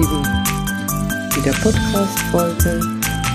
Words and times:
7 0.00 0.22
wieder 1.36 1.52
Podcast-Folge. 1.62 2.80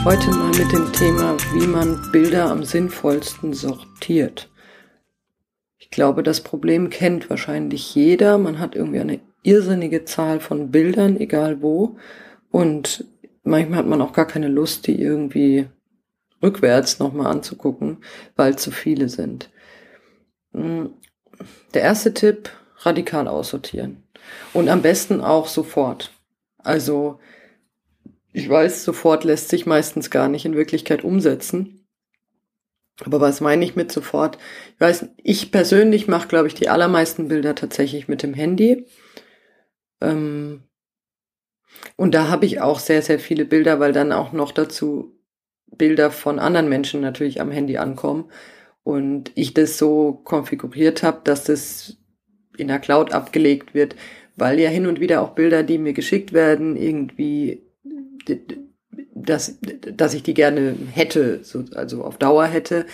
Heute 0.04 0.32
mal 0.32 0.50
mit 0.50 0.72
dem 0.72 0.92
Thema, 0.94 1.38
wie 1.54 1.68
man 1.68 2.12
Bilder 2.12 2.50
am 2.50 2.64
sinnvollsten 2.64 3.54
sortiert. 3.54 4.50
Ich 5.78 5.92
glaube, 5.92 6.24
das 6.24 6.42
Problem 6.42 6.90
kennt 6.90 7.30
wahrscheinlich 7.30 7.94
jeder. 7.94 8.40
Man 8.40 8.58
hat 8.58 8.76
irgendwie 8.76 9.00
eine 9.00 9.20
irrsinnige 9.44 10.06
Zahl 10.06 10.40
von 10.40 10.72
Bildern, 10.72 11.18
egal 11.20 11.62
wo. 11.62 11.98
Und 12.50 13.06
manchmal 13.44 13.78
hat 13.78 13.86
man 13.86 14.02
auch 14.02 14.14
gar 14.14 14.26
keine 14.26 14.48
Lust, 14.48 14.88
die 14.88 15.00
irgendwie 15.00 15.68
rückwärts 16.42 16.98
nochmal 16.98 17.28
anzugucken, 17.28 17.98
weil 18.36 18.56
zu 18.56 18.72
viele 18.72 19.08
sind. 19.10 19.52
Hm, 20.52 20.90
der 21.76 21.84
erste 21.84 22.16
Tipp, 22.16 22.50
radikal 22.80 23.28
aussortieren. 23.28 24.02
Und 24.52 24.68
am 24.68 24.82
besten 24.82 25.22
auch 25.22 25.48
sofort. 25.48 26.15
Also, 26.66 27.20
ich 28.34 28.50
weiß, 28.50 28.84
sofort 28.84 29.24
lässt 29.24 29.50
sich 29.50 29.66
meistens 29.66 30.10
gar 30.10 30.28
nicht 30.28 30.46
in 30.46 30.56
Wirklichkeit 30.56 31.04
umsetzen. 31.04 31.88
Aber 33.04 33.22
was 33.22 33.42
meine 33.42 33.64
ich 33.64 33.76
mit 33.76 33.92
sofort? 33.92 34.38
Ich 34.74 34.82
weiß, 34.82 35.08
ich 35.18 35.52
persönlich 35.52 36.08
mache, 36.08 36.28
glaube 36.28 36.48
ich, 36.48 36.54
die 36.54 36.70
allermeisten 36.70 37.28
Bilder 37.28 37.56
tatsächlich 37.56 38.08
mit 38.08 38.24
dem 38.24 38.34
Handy. 38.34 38.88
Ähm, 40.02 40.64
und 41.98 42.16
da 42.16 42.30
habe 42.30 42.46
ich 42.46 42.62
auch 42.62 42.80
sehr, 42.80 43.02
sehr 43.02 43.20
viele 43.20 43.46
Bilder, 43.46 43.80
weil 43.80 43.94
dann 43.94 44.12
auch 44.12 44.32
noch 44.32 44.52
dazu 44.52 45.20
Bilder 45.68 46.10
von 46.10 46.40
anderen 46.40 46.70
Menschen 46.70 47.02
natürlich 47.02 47.42
am 47.42 47.52
Handy 47.52 47.78
ankommen. 47.78 48.32
Und 48.84 49.32
ich 49.36 49.54
das 49.54 49.78
so 49.78 50.14
konfiguriert 50.14 51.04
habe, 51.04 51.22
dass 51.24 51.44
das 51.44 51.98
in 52.58 52.70
der 52.70 52.80
Cloud 52.80 53.12
abgelegt 53.12 53.74
wird, 53.74 53.96
weil 54.36 54.60
ja 54.60 54.70
hin 54.70 54.88
und 54.88 55.00
wieder 55.00 55.22
auch 55.22 55.32
Bilder, 55.32 55.64
die 55.64 55.78
mir 55.78 55.94
geschickt 55.94 56.34
werden, 56.34 56.76
irgendwie, 56.76 57.64
dass, 59.14 59.58
dass 59.62 60.14
ich 60.14 60.24
die 60.24 60.34
gerne 60.34 60.76
hätte, 60.92 61.44
so, 61.44 61.64
also 61.74 62.04
auf 62.04 62.18
Dauer 62.18 62.46
hätte, 62.46 62.86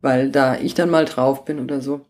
weil 0.00 0.30
da 0.30 0.58
ich 0.58 0.74
dann 0.74 0.90
mal 0.90 1.04
drauf 1.04 1.44
bin 1.44 1.60
oder 1.60 1.80
so. 1.80 2.06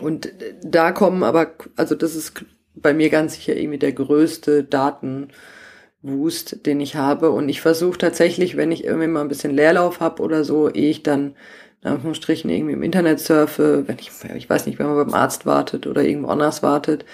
Und 0.00 0.32
da 0.62 0.92
kommen 0.92 1.22
aber, 1.22 1.52
also 1.76 1.94
das 1.94 2.14
ist 2.14 2.44
bei 2.74 2.92
mir 2.92 3.08
ganz 3.08 3.34
sicher 3.34 3.56
irgendwie 3.56 3.78
der 3.78 3.92
größte 3.92 4.64
Datenwust, 4.64 6.66
den 6.66 6.80
ich 6.80 6.96
habe. 6.96 7.30
Und 7.30 7.48
ich 7.48 7.62
versuche 7.62 7.96
tatsächlich, 7.96 8.56
wenn 8.56 8.72
ich 8.72 8.84
irgendwie 8.84 9.06
mal 9.06 9.22
ein 9.22 9.28
bisschen 9.28 9.54
Leerlauf 9.54 10.00
habe 10.00 10.22
oder 10.22 10.44
so, 10.44 10.70
ehe 10.70 10.90
ich 10.90 11.02
dann 11.02 11.34
in 11.82 11.88
Anführungsstrichen 11.88 12.50
irgendwie 12.50 12.74
im 12.74 12.82
Internet 12.82 13.20
surfe, 13.20 13.84
wenn 13.86 13.98
ich, 13.98 14.10
ich 14.34 14.50
weiß 14.50 14.66
nicht, 14.66 14.78
wenn 14.78 14.86
man 14.86 14.96
beim 14.96 15.14
Arzt 15.14 15.46
wartet 15.46 15.86
oder 15.86 16.02
irgendwo 16.02 16.28
anders 16.28 16.62
wartet, 16.62 17.06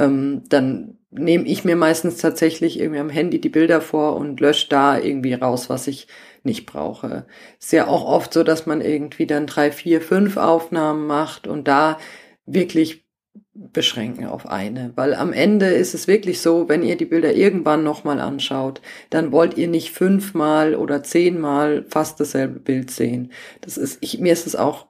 ähm, 0.00 0.42
dann 0.48 0.98
nehme 1.10 1.44
ich 1.46 1.64
mir 1.64 1.76
meistens 1.76 2.18
tatsächlich 2.18 2.78
irgendwie 2.78 3.00
am 3.00 3.10
Handy 3.10 3.40
die 3.40 3.48
Bilder 3.48 3.80
vor 3.80 4.16
und 4.16 4.40
lösche 4.40 4.68
da 4.68 4.98
irgendwie 4.98 5.34
raus, 5.34 5.68
was 5.68 5.86
ich 5.86 6.06
nicht 6.42 6.66
brauche. 6.66 7.26
Ist 7.58 7.72
ja 7.72 7.86
auch 7.88 8.04
oft 8.04 8.32
so, 8.32 8.42
dass 8.44 8.66
man 8.66 8.80
irgendwie 8.80 9.26
dann 9.26 9.46
drei, 9.46 9.72
vier, 9.72 10.00
fünf 10.00 10.36
Aufnahmen 10.36 11.06
macht 11.06 11.46
und 11.46 11.68
da 11.68 11.98
wirklich 12.46 13.04
beschränken 13.52 14.26
auf 14.26 14.46
eine, 14.46 14.92
weil 14.94 15.14
am 15.14 15.32
Ende 15.32 15.66
ist 15.66 15.92
es 15.94 16.08
wirklich 16.08 16.40
so, 16.40 16.68
wenn 16.68 16.82
ihr 16.82 16.96
die 16.96 17.04
Bilder 17.04 17.34
irgendwann 17.34 17.84
nochmal 17.84 18.20
anschaut, 18.20 18.80
dann 19.10 19.32
wollt 19.32 19.56
ihr 19.58 19.68
nicht 19.68 19.90
fünfmal 19.90 20.74
oder 20.74 21.02
zehnmal 21.02 21.84
fast 21.88 22.20
dasselbe 22.20 22.60
Bild 22.60 22.90
sehen. 22.90 23.32
Das 23.60 23.76
ist, 23.76 23.98
ich, 24.00 24.18
mir 24.18 24.32
ist 24.32 24.46
es 24.46 24.56
auch, 24.56 24.86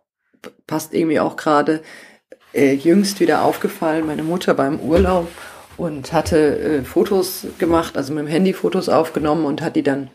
passt 0.67 0.95
irgendwie 0.95 1.21
auch 1.21 1.37
gerade 1.37 1.83
äh, 2.53 2.75
jüngst 2.75 3.21
wieder 3.21 3.43
aufgefallen, 3.43 4.07
meine 4.07 4.23
Mutter 4.23 4.55
beim 4.55 4.81
Urlaub 4.81 5.29
und 5.77 6.13
hatte 6.13 6.59
äh, 6.59 6.83
Fotos 6.83 7.47
gemacht, 7.59 7.97
also 7.97 8.13
mit 8.13 8.25
dem 8.25 8.29
Handy 8.29 8.53
Fotos 8.53 8.89
aufgenommen 8.89 9.45
und 9.45 9.63
hat 9.63 9.77
die 9.77 9.83
dann, 9.83 10.11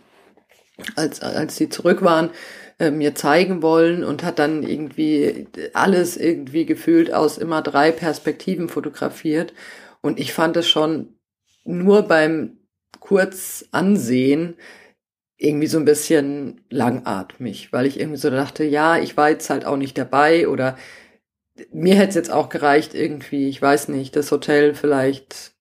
als, 0.96 1.22
als 1.22 1.56
sie 1.56 1.70
zurück 1.70 2.02
waren, 2.02 2.30
äh, 2.78 2.92
mir 2.92 3.16
zeigen 3.16 3.62
wollen 3.62 4.04
und 4.04 4.24
hat 4.24 4.40
dann 4.40 4.64
irgendwie 4.64 5.48
alles 5.74 6.18
irgendwie 6.18 6.66
gefühlt 6.66 7.14
aus 7.14 7.38
immer 7.38 7.62
drei 7.62 7.92
Perspektiven 7.92 8.70
fotografiert. 8.70 9.54
Und 10.02 10.20
ich 10.20 10.34
fand 10.34 10.58
es 10.58 10.68
schon 10.68 11.16
nur 11.64 12.04
beim 12.04 12.58
kurz 13.00 13.66
ansehen 13.72 14.56
irgendwie 15.38 15.68
so 15.68 15.78
ein 15.78 15.86
bisschen 15.86 16.62
langatmig, 16.70 17.74
weil 17.74 17.86
ich 17.86 18.00
irgendwie 18.00 18.18
so 18.18 18.30
dachte, 18.30 18.64
ja, 18.64 18.98
ich 18.98 19.18
war 19.18 19.30
jetzt 19.30 19.50
halt 19.50 19.66
auch 19.66 19.78
nicht 19.78 19.98
dabei 19.98 20.48
oder 20.48 20.78
mir 21.72 21.96
hätte 21.96 22.10
es 22.10 22.16
jetzt 22.16 22.32
auch 22.32 22.50
gereicht, 22.50 22.94
irgendwie, 22.94 23.48
ich 23.48 23.62
weiß 23.62 23.88
nicht, 23.90 24.16
das 24.16 24.32
Hotel 24.32 24.74
vielleicht 24.74 25.54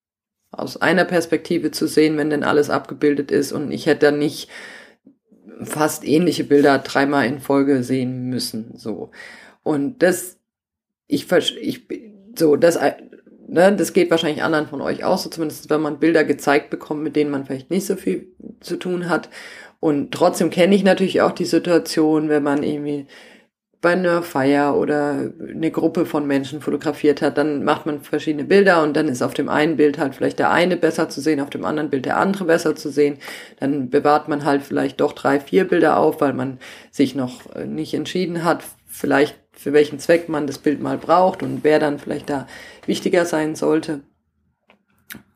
aus 0.51 0.77
einer 0.77 1.05
Perspektive 1.05 1.71
zu 1.71 1.87
sehen, 1.87 2.17
wenn 2.17 2.31
denn 2.31 2.45
alles 2.45 2.71
abgebildet 2.71 3.31
ist 3.31 3.53
und 3.53 3.71
ich 3.71 3.87
hätte 3.87 4.07
dann 4.07 4.19
nicht 4.19 4.49
fast 5.63 6.05
ähnliche 6.05 6.45
Bilder 6.45 6.79
dreimal 6.79 7.27
in 7.27 7.41
Folge 7.41 7.83
sehen 7.83 8.29
müssen, 8.29 8.73
so. 8.77 9.11
Und 9.63 10.03
das, 10.03 10.39
ich, 11.07 11.31
ich, 11.33 11.87
so, 12.37 12.57
das, 12.57 12.79
ne, 13.47 13.75
das 13.75 13.93
geht 13.93 14.11
wahrscheinlich 14.11 14.43
anderen 14.43 14.67
von 14.67 14.81
euch 14.81 15.05
auch 15.05 15.19
so, 15.19 15.31
zumindest 15.31 15.71
wenn 15.71 15.81
man 15.81 16.01
Bilder 16.01 16.25
gezeigt 16.25 16.71
bekommt, 16.71 17.03
mit 17.03 17.17
denen 17.17 17.31
man 17.31 17.47
vielleicht 17.47 17.71
nicht 17.71 17.87
so 17.87 17.97
viel 17.97 18.29
zu 18.61 18.77
tun 18.77 19.09
hat. 19.09 19.31
Und 19.81 20.13
trotzdem 20.13 20.51
kenne 20.51 20.75
ich 20.75 20.85
natürlich 20.85 21.21
auch 21.23 21.33
die 21.33 21.45
Situation, 21.45 22.29
wenn 22.29 22.43
man 22.43 22.63
irgendwie 22.63 23.07
bei 23.85 23.93
einer 23.93 24.23
Feier 24.23 24.75
oder 24.77 25.31
eine 25.47 25.71
Gruppe 25.71 26.07
von 26.07 26.27
Menschen 26.27 26.63
fotografiert 26.63 27.21
hat, 27.21 27.37
dann 27.37 27.65
macht 27.65 27.85
man 27.85 28.01
verschiedene 28.01 28.45
Bilder 28.45 28.83
und 28.83 28.97
dann 28.97 29.09
ist 29.09 29.21
auf 29.21 29.35
dem 29.35 29.51
einen 29.51 29.77
Bild 29.77 29.99
halt 29.99 30.15
vielleicht 30.15 30.39
der 30.39 30.51
eine 30.51 30.79
besser 30.79 31.11
zu 31.11 31.21
sehen, 31.21 31.39
auf 31.39 31.51
dem 31.51 31.67
anderen 31.67 31.91
Bild 31.91 32.07
der 32.07 32.17
andere 32.17 32.47
besser 32.47 32.75
zu 32.75 32.89
sehen. 32.89 33.19
Dann 33.61 33.91
bewahrt 33.91 34.27
man 34.27 34.47
halt 34.47 34.63
vielleicht 34.63 35.03
doch 35.03 35.13
drei, 35.13 35.39
vier 35.39 35.69
Bilder 35.69 35.99
auf, 35.99 36.23
weil 36.23 36.33
man 36.33 36.59
sich 36.91 37.15
noch 37.15 37.55
äh, 37.55 37.67
nicht 37.67 37.93
entschieden 37.93 38.43
hat, 38.43 38.65
vielleicht 38.87 39.37
für 39.53 39.75
welchen 39.75 39.99
Zweck 39.99 40.31
man 40.31 40.47
das 40.47 40.57
Bild 40.57 40.81
mal 40.81 40.97
braucht 40.97 41.43
und 41.43 41.63
wer 41.63 41.79
dann 41.79 41.99
vielleicht 41.99 42.31
da 42.31 42.47
wichtiger 42.87 43.27
sein 43.27 43.55
sollte. 43.55 44.01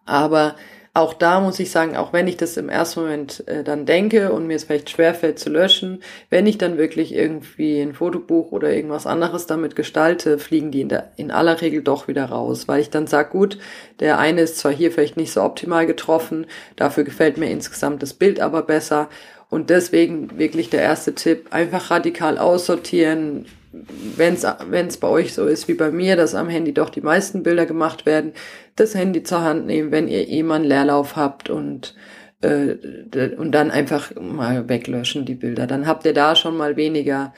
Aber 0.06 0.56
auch 0.98 1.14
da 1.14 1.40
muss 1.40 1.60
ich 1.60 1.70
sagen, 1.70 1.96
auch 1.96 2.12
wenn 2.12 2.28
ich 2.28 2.36
das 2.36 2.56
im 2.56 2.68
ersten 2.68 3.00
Moment 3.00 3.46
äh, 3.46 3.64
dann 3.64 3.86
denke 3.86 4.32
und 4.32 4.46
mir 4.46 4.56
es 4.56 4.64
vielleicht 4.64 4.90
schwerfällt 4.90 5.38
zu 5.38 5.50
löschen, 5.50 6.02
wenn 6.30 6.46
ich 6.46 6.58
dann 6.58 6.78
wirklich 6.78 7.14
irgendwie 7.14 7.80
ein 7.80 7.94
Fotobuch 7.94 8.52
oder 8.52 8.72
irgendwas 8.72 9.06
anderes 9.06 9.46
damit 9.46 9.76
gestalte, 9.76 10.38
fliegen 10.38 10.70
die 10.70 10.82
in, 10.82 10.88
der, 10.88 11.12
in 11.16 11.30
aller 11.30 11.60
Regel 11.60 11.82
doch 11.82 12.08
wieder 12.08 12.26
raus, 12.26 12.68
weil 12.68 12.80
ich 12.80 12.90
dann 12.90 13.06
sage, 13.06 13.30
gut, 13.30 13.58
der 14.00 14.18
eine 14.18 14.42
ist 14.42 14.58
zwar 14.58 14.72
hier 14.72 14.92
vielleicht 14.92 15.16
nicht 15.16 15.32
so 15.32 15.42
optimal 15.42 15.86
getroffen, 15.86 16.46
dafür 16.76 17.04
gefällt 17.04 17.38
mir 17.38 17.50
insgesamt 17.50 18.02
das 18.02 18.14
Bild 18.14 18.40
aber 18.40 18.62
besser 18.62 19.08
und 19.50 19.70
deswegen 19.70 20.38
wirklich 20.38 20.70
der 20.70 20.82
erste 20.82 21.14
Tipp, 21.14 21.46
einfach 21.50 21.90
radikal 21.90 22.38
aussortieren, 22.38 23.46
wenn 24.16 24.34
es 24.34 24.96
bei 24.96 25.08
euch 25.08 25.34
so 25.34 25.46
ist 25.46 25.68
wie 25.68 25.74
bei 25.74 25.90
mir, 25.90 26.16
dass 26.16 26.34
am 26.34 26.48
Handy 26.48 26.72
doch 26.72 26.90
die 26.90 27.00
meisten 27.00 27.42
Bilder 27.42 27.66
gemacht 27.66 28.06
werden, 28.06 28.32
das 28.76 28.94
Handy 28.94 29.22
zur 29.22 29.42
Hand 29.42 29.66
nehmen, 29.66 29.90
wenn 29.90 30.08
ihr 30.08 30.28
eh 30.28 30.42
mal 30.42 30.56
einen 30.56 30.64
Leerlauf 30.64 31.16
habt 31.16 31.50
und 31.50 31.94
äh, 32.40 32.76
und 33.36 33.52
dann 33.52 33.70
einfach 33.70 34.12
mal 34.14 34.68
weglöschen 34.68 35.24
die 35.24 35.34
Bilder. 35.34 35.66
Dann 35.66 35.86
habt 35.86 36.06
ihr 36.06 36.14
da 36.14 36.36
schon 36.36 36.56
mal 36.56 36.76
weniger 36.76 37.34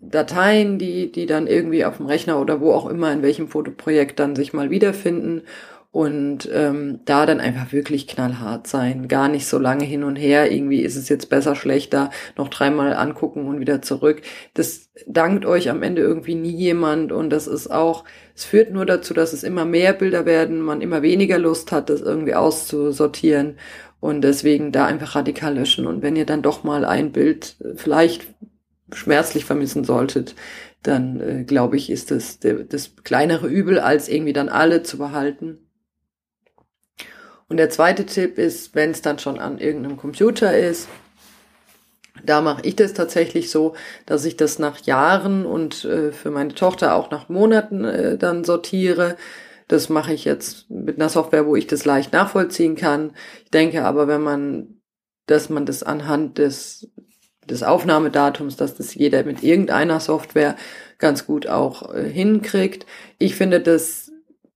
Dateien, 0.00 0.78
die 0.78 1.12
die 1.12 1.26
dann 1.26 1.46
irgendwie 1.46 1.84
auf 1.84 1.98
dem 1.98 2.06
Rechner 2.06 2.40
oder 2.40 2.60
wo 2.60 2.72
auch 2.72 2.86
immer 2.86 3.12
in 3.12 3.22
welchem 3.22 3.48
Fotoprojekt 3.48 4.18
dann 4.18 4.34
sich 4.34 4.52
mal 4.52 4.70
wiederfinden 4.70 5.42
und 5.92 6.48
ähm, 6.50 7.00
da 7.04 7.26
dann 7.26 7.38
einfach 7.38 7.70
wirklich 7.72 8.08
knallhart 8.08 8.66
sein, 8.66 9.08
gar 9.08 9.28
nicht 9.28 9.46
so 9.46 9.58
lange 9.58 9.84
hin 9.84 10.04
und 10.04 10.16
her, 10.16 10.50
irgendwie 10.50 10.80
ist 10.80 10.96
es 10.96 11.10
jetzt 11.10 11.28
besser, 11.28 11.54
schlechter, 11.54 12.10
noch 12.36 12.48
dreimal 12.48 12.94
angucken 12.94 13.46
und 13.46 13.60
wieder 13.60 13.82
zurück. 13.82 14.22
Das 14.54 14.90
dankt 15.06 15.44
euch 15.44 15.68
am 15.68 15.82
Ende 15.82 16.00
irgendwie 16.00 16.34
nie 16.34 16.56
jemand 16.56 17.12
und 17.12 17.28
das 17.28 17.46
ist 17.46 17.70
auch, 17.70 18.04
es 18.34 18.44
führt 18.44 18.72
nur 18.72 18.86
dazu, 18.86 19.12
dass 19.12 19.34
es 19.34 19.42
immer 19.42 19.66
mehr 19.66 19.92
Bilder 19.92 20.24
werden, 20.24 20.62
man 20.62 20.80
immer 20.80 21.02
weniger 21.02 21.38
Lust 21.38 21.72
hat, 21.72 21.90
das 21.90 22.00
irgendwie 22.00 22.34
auszusortieren 22.34 23.58
und 24.00 24.22
deswegen 24.22 24.72
da 24.72 24.86
einfach 24.86 25.14
radikal 25.14 25.54
löschen 25.56 25.86
und 25.86 26.00
wenn 26.00 26.16
ihr 26.16 26.26
dann 26.26 26.40
doch 26.40 26.64
mal 26.64 26.86
ein 26.86 27.12
Bild 27.12 27.56
vielleicht 27.76 28.26
schmerzlich 28.94 29.44
vermissen 29.44 29.84
solltet, 29.84 30.36
dann 30.82 31.20
äh, 31.20 31.44
glaube 31.44 31.76
ich, 31.76 31.90
ist 31.90 32.10
das 32.10 32.38
das 32.40 32.96
kleinere 33.04 33.46
Übel, 33.46 33.78
als 33.78 34.08
irgendwie 34.08 34.32
dann 34.32 34.48
alle 34.48 34.82
zu 34.82 34.96
behalten. 34.96 35.61
Und 37.48 37.56
der 37.58 37.70
zweite 37.70 38.06
Tipp 38.06 38.38
ist, 38.38 38.74
wenn 38.74 38.90
es 38.90 39.02
dann 39.02 39.18
schon 39.18 39.38
an 39.38 39.58
irgendeinem 39.58 39.96
Computer 39.96 40.56
ist, 40.56 40.88
da 42.24 42.40
mache 42.40 42.62
ich 42.64 42.76
das 42.76 42.94
tatsächlich 42.94 43.50
so, 43.50 43.74
dass 44.06 44.24
ich 44.24 44.36
das 44.36 44.58
nach 44.58 44.80
Jahren 44.80 45.46
und 45.46 45.84
äh, 45.84 46.12
für 46.12 46.30
meine 46.30 46.54
Tochter 46.54 46.94
auch 46.94 47.10
nach 47.10 47.28
Monaten 47.28 47.84
äh, 47.84 48.18
dann 48.18 48.44
sortiere. 48.44 49.16
Das 49.68 49.88
mache 49.88 50.12
ich 50.12 50.24
jetzt 50.24 50.70
mit 50.70 50.98
einer 50.98 51.08
Software, 51.08 51.46
wo 51.46 51.56
ich 51.56 51.66
das 51.66 51.84
leicht 51.84 52.12
nachvollziehen 52.12 52.76
kann. 52.76 53.12
Ich 53.44 53.50
denke 53.50 53.84
aber, 53.84 54.08
wenn 54.08 54.22
man, 54.22 54.80
dass 55.26 55.48
man 55.48 55.66
das 55.66 55.82
anhand 55.82 56.38
des, 56.38 56.90
des 57.48 57.62
Aufnahmedatums, 57.62 58.56
dass 58.56 58.74
das 58.74 58.94
jeder 58.94 59.24
mit 59.24 59.42
irgendeiner 59.42 59.98
Software 59.98 60.56
ganz 60.98 61.26
gut 61.26 61.46
auch 61.46 61.94
äh, 61.94 62.08
hinkriegt. 62.08 62.86
Ich 63.18 63.34
finde 63.34 63.60
das 63.60 64.01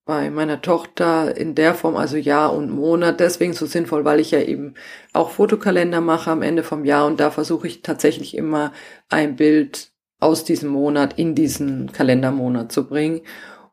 bei 0.07 0.31
meiner 0.31 0.63
Tochter 0.63 1.37
in 1.37 1.57
der 1.57 1.75
Form, 1.75 1.97
also 1.97 2.17
Jahr 2.17 2.55
und 2.55 2.71
Monat, 2.71 3.19
deswegen 3.19 3.53
so 3.53 3.67
sinnvoll, 3.67 4.05
weil 4.05 4.21
ich 4.21 4.31
ja 4.31 4.41
eben 4.41 4.75
auch 5.13 5.31
Fotokalender 5.31 6.01
mache 6.01 6.31
am 6.31 6.43
Ende 6.43 6.63
vom 6.63 6.85
Jahr 6.85 7.07
und 7.07 7.19
da 7.19 7.33
versuche 7.33 7.67
ich 7.67 7.83
tatsächlich 7.83 8.37
immer 8.37 8.73
ein 9.09 9.35
Bild 9.35 9.91
aus 10.21 10.45
diesem 10.45 10.71
Monat 10.71 11.19
in 11.19 11.35
diesen 11.35 11.93
Kalendermonat 11.93 12.71
zu 12.71 12.89
bringen. 12.89 13.23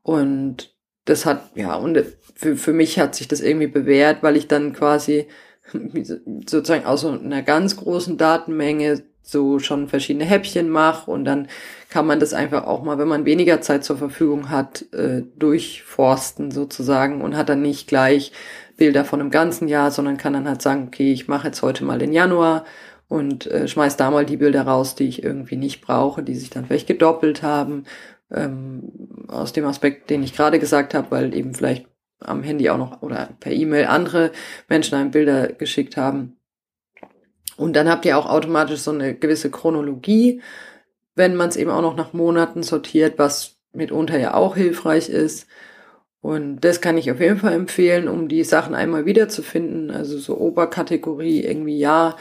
Und 0.01 0.75
das 1.05 1.25
hat, 1.27 1.51
ja, 1.55 1.75
und 1.75 2.03
für, 2.35 2.55
für 2.55 2.73
mich 2.73 2.99
hat 2.99 3.13
sich 3.13 3.27
das 3.27 3.39
irgendwie 3.39 3.67
bewährt, 3.67 4.23
weil 4.23 4.35
ich 4.35 4.47
dann 4.47 4.73
quasi 4.73 5.27
sozusagen 6.47 6.85
aus 6.85 7.05
einer 7.05 7.43
ganz 7.43 7.77
großen 7.77 8.17
Datenmenge 8.17 9.03
so 9.23 9.57
schon 9.57 9.87
verschiedene 9.87 10.25
Häppchen 10.25 10.69
mache 10.69 11.09
und 11.09 11.25
dann 11.25 11.47
kann 11.89 12.05
man 12.05 12.19
das 12.19 12.33
einfach 12.33 12.65
auch 12.65 12.83
mal, 12.83 12.97
wenn 12.97 13.07
man 13.07 13.25
weniger 13.25 13.61
Zeit 13.61 13.83
zur 13.83 13.97
Verfügung 13.97 14.49
hat, 14.49 14.85
äh, 14.93 15.23
durchforsten 15.37 16.51
sozusagen 16.51 17.21
und 17.21 17.35
hat 17.35 17.49
dann 17.49 17.61
nicht 17.61 17.87
gleich 17.87 18.33
Bilder 18.77 19.05
von 19.05 19.21
einem 19.21 19.31
ganzen 19.31 19.67
Jahr, 19.67 19.91
sondern 19.91 20.17
kann 20.17 20.33
dann 20.33 20.47
halt 20.47 20.61
sagen, 20.61 20.85
okay, 20.87 21.13
ich 21.13 21.27
mache 21.27 21.47
jetzt 21.47 21.61
heute 21.61 21.85
mal 21.85 21.99
den 21.99 22.11
Januar 22.11 22.65
und 23.07 23.47
äh, 23.47 23.67
schmeiß 23.67 23.95
da 23.97 24.11
mal 24.11 24.25
die 24.25 24.37
Bilder 24.37 24.63
raus, 24.63 24.95
die 24.95 25.07
ich 25.07 25.23
irgendwie 25.23 25.55
nicht 25.55 25.81
brauche, 25.81 26.23
die 26.23 26.35
sich 26.35 26.49
dann 26.49 26.65
vielleicht 26.65 26.87
gedoppelt 26.87 27.43
haben, 27.43 27.85
ähm, 28.31 28.91
aus 29.27 29.53
dem 29.53 29.65
Aspekt, 29.65 30.09
den 30.09 30.23
ich 30.23 30.35
gerade 30.35 30.59
gesagt 30.59 30.93
habe, 30.93 31.11
weil 31.11 31.33
eben 31.33 31.53
vielleicht 31.53 31.87
am 32.19 32.43
Handy 32.43 32.69
auch 32.69 32.77
noch 32.77 33.01
oder 33.01 33.29
per 33.39 33.51
E-Mail 33.51 33.85
andere 33.85 34.31
Menschen 34.67 34.95
einem 34.95 35.11
Bilder 35.11 35.47
geschickt 35.47 35.97
haben. 35.97 36.37
Und 37.57 37.75
dann 37.75 37.89
habt 37.89 38.05
ihr 38.05 38.17
auch 38.17 38.25
automatisch 38.25 38.79
so 38.81 38.91
eine 38.91 39.15
gewisse 39.15 39.51
Chronologie, 39.51 40.41
wenn 41.15 41.35
man 41.35 41.49
es 41.49 41.55
eben 41.55 41.69
auch 41.69 41.81
noch 41.81 41.95
nach 41.95 42.13
Monaten 42.13 42.63
sortiert, 42.63 43.17
was 43.17 43.57
mitunter 43.73 44.17
ja 44.17 44.33
auch 44.33 44.55
hilfreich 44.55 45.09
ist. 45.09 45.47
Und 46.21 46.61
das 46.61 46.79
kann 46.81 46.97
ich 46.97 47.11
auf 47.11 47.19
jeden 47.19 47.37
Fall 47.37 47.53
empfehlen, 47.53 48.07
um 48.07 48.27
die 48.27 48.43
Sachen 48.43 48.75
einmal 48.75 49.05
wiederzufinden. 49.05 49.91
Also 49.91 50.17
so 50.17 50.37
Oberkategorie 50.37 51.43
irgendwie 51.43 51.77
ja, 51.77 52.15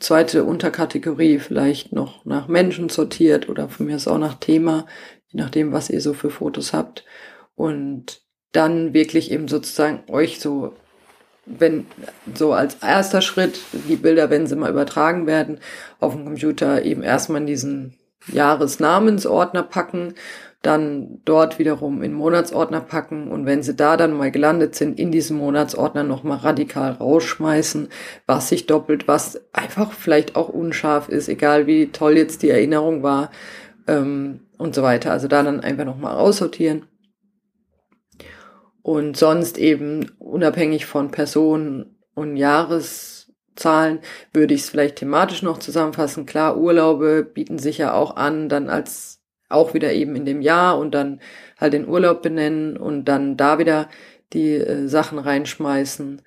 zweite 0.00 0.44
Unterkategorie 0.44 1.38
vielleicht 1.38 1.92
noch 1.92 2.24
nach 2.24 2.48
Menschen 2.48 2.88
sortiert 2.88 3.48
oder 3.48 3.68
von 3.68 3.86
mir 3.86 3.96
ist 3.96 4.08
auch 4.08 4.18
nach 4.18 4.34
Thema, 4.34 4.86
je 5.28 5.40
nachdem, 5.40 5.72
was 5.72 5.90
ihr 5.90 6.00
so 6.00 6.14
für 6.14 6.30
Fotos 6.30 6.72
habt. 6.72 7.04
Und 7.54 8.22
dann 8.52 8.92
wirklich 8.92 9.30
eben 9.30 9.48
sozusagen 9.48 10.02
euch 10.10 10.40
so 10.40 10.74
wenn 11.46 11.86
so 12.34 12.52
als 12.52 12.76
erster 12.76 13.20
Schritt 13.20 13.60
die 13.72 13.96
Bilder, 13.96 14.30
wenn 14.30 14.46
sie 14.46 14.56
mal 14.56 14.70
übertragen 14.70 15.26
werden, 15.26 15.58
auf 16.00 16.14
dem 16.14 16.24
Computer 16.24 16.82
eben 16.84 17.02
erstmal 17.02 17.40
in 17.40 17.46
diesen 17.46 17.98
Jahresnamensordner 18.28 19.64
packen, 19.64 20.14
dann 20.62 21.20
dort 21.24 21.58
wiederum 21.58 22.04
in 22.04 22.12
Monatsordner 22.12 22.80
packen 22.80 23.32
und 23.32 23.46
wenn 23.46 23.64
sie 23.64 23.74
da 23.74 23.96
dann 23.96 24.16
mal 24.16 24.30
gelandet 24.30 24.76
sind, 24.76 24.96
in 24.96 25.10
diesem 25.10 25.38
Monatsordner 25.38 26.04
nochmal 26.04 26.38
radikal 26.38 26.92
rausschmeißen, 26.92 27.88
was 28.26 28.48
sich 28.48 28.66
doppelt, 28.66 29.08
was 29.08 29.40
einfach 29.52 29.92
vielleicht 29.92 30.36
auch 30.36 30.48
unscharf 30.48 31.08
ist, 31.08 31.28
egal 31.28 31.66
wie 31.66 31.88
toll 31.88 32.16
jetzt 32.16 32.42
die 32.44 32.50
Erinnerung 32.50 33.02
war 33.02 33.32
ähm, 33.88 34.40
und 34.56 34.76
so 34.76 34.84
weiter. 34.84 35.10
Also 35.10 35.26
da 35.26 35.42
dann 35.42 35.60
einfach 35.60 35.84
nochmal 35.84 36.16
aussortieren 36.16 36.84
und 38.82 39.16
sonst 39.16 39.58
eben 39.58 40.10
unabhängig 40.18 40.86
von 40.86 41.10
Personen 41.10 41.96
und 42.14 42.36
Jahreszahlen 42.36 44.00
würde 44.32 44.54
ich 44.54 44.62
es 44.62 44.70
vielleicht 44.70 44.96
thematisch 44.96 45.42
noch 45.42 45.58
zusammenfassen. 45.58 46.26
Klar, 46.26 46.58
Urlaube 46.58 47.24
bieten 47.24 47.58
sich 47.58 47.78
ja 47.78 47.94
auch 47.94 48.16
an, 48.16 48.48
dann 48.48 48.68
als 48.68 49.20
auch 49.48 49.74
wieder 49.74 49.92
eben 49.92 50.16
in 50.16 50.24
dem 50.24 50.40
Jahr 50.40 50.78
und 50.78 50.92
dann 50.92 51.20
halt 51.58 51.74
den 51.74 51.88
Urlaub 51.88 52.22
benennen 52.22 52.76
und 52.76 53.04
dann 53.04 53.36
da 53.36 53.58
wieder 53.58 53.88
die 54.32 54.54
äh, 54.54 54.88
Sachen 54.88 55.18
reinschmeißen. 55.18 56.22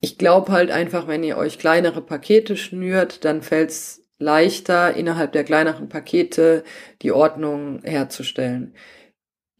Ich 0.00 0.16
glaube 0.16 0.52
halt 0.52 0.70
einfach, 0.70 1.08
wenn 1.08 1.24
ihr 1.24 1.36
euch 1.36 1.58
kleinere 1.58 2.00
Pakete 2.00 2.56
schnürt, 2.56 3.24
dann 3.24 3.42
fällt 3.42 3.70
es 3.70 4.08
leichter, 4.18 4.94
innerhalb 4.94 5.32
der 5.32 5.44
kleineren 5.44 5.88
Pakete 5.88 6.62
die 7.02 7.10
Ordnung 7.10 7.82
herzustellen 7.82 8.74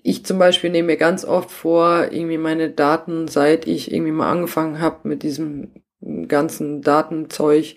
ich 0.09 0.25
zum 0.25 0.39
Beispiel 0.39 0.71
nehme 0.71 0.87
mir 0.87 0.97
ganz 0.97 1.25
oft 1.25 1.51
vor, 1.51 2.09
irgendwie 2.11 2.39
meine 2.39 2.71
Daten, 2.71 3.29
seit 3.29 3.67
ich 3.67 3.93
irgendwie 3.93 4.13
mal 4.13 4.31
angefangen 4.31 4.81
habe 4.81 5.07
mit 5.07 5.23
diesem 5.23 5.83
ganzen 6.29 6.81
Datenzeug, 6.81 7.75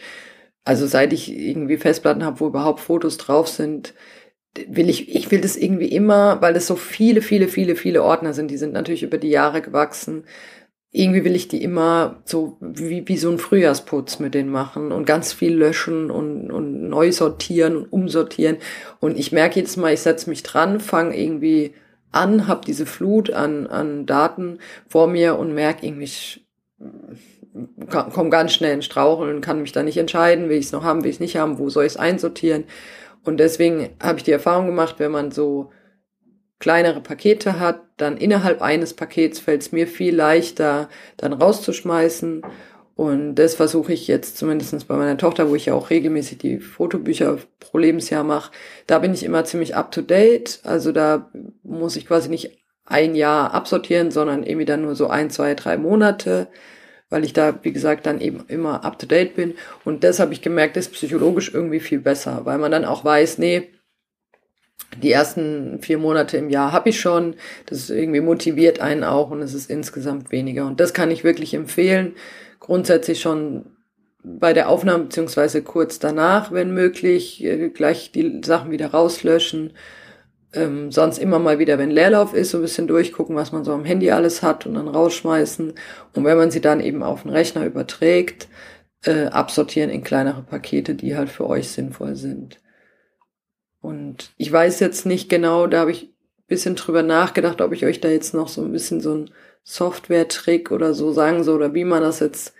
also 0.63 0.87
seit 0.87 1.11
ich 1.11 1.35
irgendwie 1.35 1.77
Festplatten 1.77 2.23
habe, 2.23 2.39
wo 2.39 2.47
überhaupt 2.47 2.79
Fotos 2.79 3.17
drauf 3.17 3.49
sind, 3.49 3.93
will 4.67 4.89
ich, 4.89 5.13
ich 5.13 5.29
will 5.31 5.41
das 5.41 5.57
irgendwie 5.57 5.87
immer, 5.87 6.41
weil 6.41 6.55
es 6.55 6.67
so 6.67 6.75
viele, 6.77 7.21
viele, 7.21 7.49
viele, 7.49 7.75
viele 7.75 8.03
Ordner 8.03 8.33
sind, 8.33 8.49
die 8.49 8.57
sind 8.57 8.73
natürlich 8.73 9.03
über 9.03 9.17
die 9.17 9.29
Jahre 9.29 9.61
gewachsen. 9.61 10.23
Irgendwie 10.93 11.23
will 11.25 11.35
ich 11.35 11.47
die 11.49 11.63
immer 11.63 12.21
so 12.25 12.57
wie, 12.61 13.07
wie 13.07 13.17
so 13.17 13.29
ein 13.29 13.39
Frühjahrsputz 13.39 14.19
mit 14.19 14.33
denen 14.33 14.49
machen 14.49 14.91
und 14.91 15.05
ganz 15.05 15.33
viel 15.33 15.53
löschen 15.53 16.11
und, 16.11 16.51
und 16.51 16.89
neu 16.89 17.11
sortieren 17.11 17.77
und 17.77 17.91
umsortieren. 17.91 18.57
Und 18.99 19.17
ich 19.17 19.31
merke 19.31 19.59
jetzt 19.59 19.77
mal, 19.77 19.93
ich 19.93 20.01
setze 20.01 20.29
mich 20.29 20.43
dran, 20.43 20.79
fange 20.79 21.17
irgendwie 21.17 21.73
an, 22.11 22.47
habe 22.47 22.65
diese 22.65 22.85
Flut 22.85 23.31
an, 23.31 23.67
an 23.67 24.05
Daten 24.05 24.59
vor 24.87 25.07
mir 25.07 25.37
und 25.37 25.53
merke 25.53 25.85
irgendwie, 25.85 26.05
ich 26.05 26.45
komme 27.87 28.29
ganz 28.29 28.53
schnell 28.53 28.73
in 28.73 28.81
Straucheln, 28.81 29.41
kann 29.41 29.61
mich 29.61 29.71
da 29.71 29.83
nicht 29.83 29.97
entscheiden, 29.97 30.49
will 30.49 30.57
ich 30.57 30.65
es 30.65 30.71
noch 30.71 30.83
haben, 30.83 31.03
will 31.03 31.09
ich 31.09 31.17
es 31.17 31.21
nicht 31.21 31.37
haben, 31.37 31.57
wo 31.57 31.69
soll 31.69 31.85
ich 31.85 31.93
es 31.93 31.97
einsortieren. 31.97 32.65
Und 33.23 33.37
deswegen 33.39 33.89
habe 34.01 34.17
ich 34.17 34.23
die 34.23 34.31
Erfahrung 34.31 34.65
gemacht, 34.65 34.95
wenn 34.97 35.11
man 35.11 35.31
so 35.31 35.71
kleinere 36.59 37.01
Pakete 37.01 37.59
hat, 37.59 37.81
dann 37.97 38.17
innerhalb 38.17 38.61
eines 38.61 38.93
Pakets 38.93 39.39
fällt 39.39 39.61
es 39.61 39.71
mir 39.71 39.87
viel 39.87 40.15
leichter, 40.15 40.89
dann 41.17 41.33
rauszuschmeißen 41.33 42.43
und 42.95 43.35
das 43.35 43.55
versuche 43.55 43.93
ich 43.93 44.07
jetzt 44.07 44.37
zumindestens 44.37 44.85
bei 44.85 44.95
meiner 44.95 45.17
Tochter, 45.17 45.49
wo 45.49 45.55
ich 45.55 45.67
ja 45.67 45.73
auch 45.73 45.89
regelmäßig 45.89 46.37
die 46.37 46.59
Fotobücher 46.59 47.37
pro 47.59 47.77
Lebensjahr 47.77 48.23
mache. 48.23 48.51
Da 48.85 48.99
bin 48.99 49.13
ich 49.13 49.23
immer 49.23 49.45
ziemlich 49.45 49.75
up-to-date. 49.75 50.59
Also 50.63 50.91
da 50.91 51.31
muss 51.63 51.95
ich 51.95 52.05
quasi 52.05 52.29
nicht 52.29 52.63
ein 52.85 53.15
Jahr 53.15 53.53
absortieren, 53.53 54.11
sondern 54.11 54.43
irgendwie 54.43 54.65
dann 54.65 54.81
nur 54.81 54.95
so 54.95 55.07
ein, 55.07 55.29
zwei, 55.29 55.55
drei 55.55 55.77
Monate, 55.77 56.49
weil 57.09 57.23
ich 57.23 57.33
da, 57.33 57.59
wie 57.63 57.71
gesagt, 57.71 58.05
dann 58.05 58.19
eben 58.19 58.43
immer 58.47 58.83
up-to-date 58.83 59.35
bin. 59.35 59.55
Und 59.85 60.03
das 60.03 60.19
habe 60.19 60.33
ich 60.33 60.41
gemerkt, 60.41 60.77
ist 60.77 60.91
psychologisch 60.91 61.53
irgendwie 61.53 61.79
viel 61.79 61.99
besser, 61.99 62.41
weil 62.43 62.57
man 62.57 62.71
dann 62.71 62.85
auch 62.85 63.05
weiß, 63.05 63.37
nee, 63.37 63.69
die 65.01 65.11
ersten 65.11 65.79
vier 65.81 65.97
Monate 65.97 66.37
im 66.37 66.49
Jahr 66.49 66.71
habe 66.71 66.89
ich 66.89 66.99
schon. 66.99 67.35
Das 67.65 67.89
irgendwie 67.89 68.21
motiviert 68.21 68.79
einen 68.79 69.03
auch 69.03 69.31
und 69.31 69.41
es 69.41 69.53
ist 69.53 69.69
insgesamt 69.69 70.31
weniger. 70.31 70.65
Und 70.65 70.79
das 70.79 70.93
kann 70.93 71.11
ich 71.11 71.23
wirklich 71.23 71.53
empfehlen 71.53 72.13
grundsätzlich 72.61 73.19
schon 73.19 73.65
bei 74.23 74.53
der 74.53 74.69
Aufnahme 74.69 75.05
beziehungsweise 75.05 75.61
kurz 75.63 75.99
danach, 75.99 76.53
wenn 76.53 76.73
möglich, 76.73 77.43
äh, 77.43 77.69
gleich 77.69 78.13
die 78.13 78.41
Sachen 78.45 78.71
wieder 78.71 78.91
rauslöschen. 78.91 79.73
Ähm, 80.53 80.91
sonst 80.91 81.17
immer 81.17 81.39
mal 81.39 81.59
wieder, 81.59 81.77
wenn 81.77 81.91
Leerlauf 81.91 82.33
ist, 82.33 82.51
so 82.51 82.59
ein 82.59 82.61
bisschen 82.61 82.87
durchgucken, 82.87 83.35
was 83.35 83.51
man 83.51 83.63
so 83.63 83.73
am 83.73 83.85
Handy 83.85 84.11
alles 84.11 84.43
hat 84.43 84.65
und 84.65 84.75
dann 84.75 84.87
rausschmeißen. 84.87 85.73
Und 86.15 86.23
wenn 86.23 86.37
man 86.37 86.51
sie 86.51 86.61
dann 86.61 86.81
eben 86.81 87.03
auf 87.03 87.23
den 87.23 87.31
Rechner 87.31 87.65
überträgt, 87.65 88.47
äh, 89.05 89.25
absortieren 89.25 89.89
in 89.89 90.03
kleinere 90.03 90.43
Pakete, 90.43 90.93
die 90.93 91.15
halt 91.15 91.29
für 91.29 91.47
euch 91.47 91.69
sinnvoll 91.69 92.15
sind. 92.15 92.59
Und 93.81 94.31
ich 94.37 94.51
weiß 94.51 94.79
jetzt 94.79 95.05
nicht 95.05 95.27
genau, 95.27 95.67
da 95.67 95.79
habe 95.79 95.91
ich 95.91 96.03
ein 96.03 96.47
bisschen 96.47 96.75
drüber 96.75 97.03
nachgedacht, 97.03 97.61
ob 97.61 97.73
ich 97.73 97.85
euch 97.85 97.99
da 97.99 98.09
jetzt 98.09 98.33
noch 98.33 98.47
so 98.47 98.61
ein 98.61 98.71
bisschen 98.71 99.01
so 99.01 99.13
ein 99.15 99.31
Software-Trick 99.63 100.71
oder 100.71 100.93
so 100.93 101.11
sagen 101.11 101.43
soll 101.43 101.57
oder 101.57 101.73
wie 101.73 101.83
man 101.83 102.01
das 102.01 102.19
jetzt, 102.19 102.53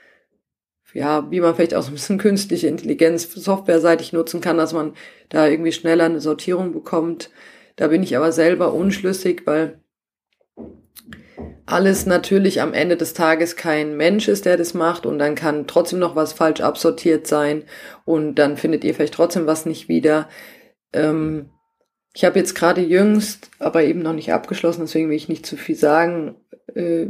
ja, 0.94 1.30
wie 1.32 1.40
man 1.40 1.56
vielleicht 1.56 1.76
auch 1.76 1.84
so 1.84 1.90
ein 1.90 1.94
bisschen 1.94 2.18
künstliche 2.18 2.68
Intelligenz 2.68 3.32
softwareseitig 3.32 4.14
nutzen 4.14 4.42
kann, 4.42 4.58
dass 4.58 4.74
man 4.74 4.94
da 5.30 5.48
irgendwie 5.48 5.72
schneller 5.72 6.06
eine 6.06 6.22
Sortierung 6.22 6.74
bekommt. 6.74 7.30
Da 7.76 7.88
bin 7.88 8.04
ich 8.04 8.18
aber 8.18 8.32
selber 8.32 8.74
unschlüssig, 8.74 9.44
weil 9.46 9.80
alles 11.66 12.06
natürlich 12.06 12.62
am 12.62 12.74
Ende 12.74 12.98
des 12.98 13.14
Tages 13.14 13.56
kein 13.56 13.96
Mensch 13.96 14.28
ist, 14.28 14.46
der 14.46 14.58
das 14.58 14.74
macht 14.74 15.06
und 15.06 15.20
dann 15.20 15.36
kann 15.36 15.68
trotzdem 15.68 16.00
noch 16.00 16.16
was 16.16 16.34
falsch 16.34 16.62
absortiert 16.62 17.28
sein 17.28 17.64
und 18.04 18.36
dann 18.36 18.58
findet 18.58 18.84
ihr 18.84 18.94
vielleicht 18.94 19.14
trotzdem 19.14 19.48
was 19.48 19.66
nicht 19.66 19.88
wieder. 19.88 20.28
Ähm, 20.94 21.50
ich 22.14 22.26
habe 22.26 22.40
jetzt 22.40 22.56
gerade 22.56 22.82
jüngst, 22.82 23.50
aber 23.60 23.84
eben 23.84 24.02
noch 24.02 24.14
nicht 24.14 24.34
abgeschlossen, 24.34 24.82
deswegen 24.82 25.10
will 25.10 25.16
ich 25.16 25.30
nicht 25.30 25.46
zu 25.46 25.56
viel 25.56 25.76
sagen, 25.76 26.36
äh, 26.76 27.08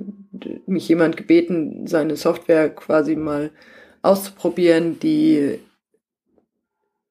mich 0.68 0.88
jemand 0.88 1.18
gebeten, 1.18 1.88
seine 1.88 2.16
Software 2.16 2.70
quasi 2.70 3.16
mal 3.16 3.52
auszuprobieren, 4.02 5.00
die 5.00 5.60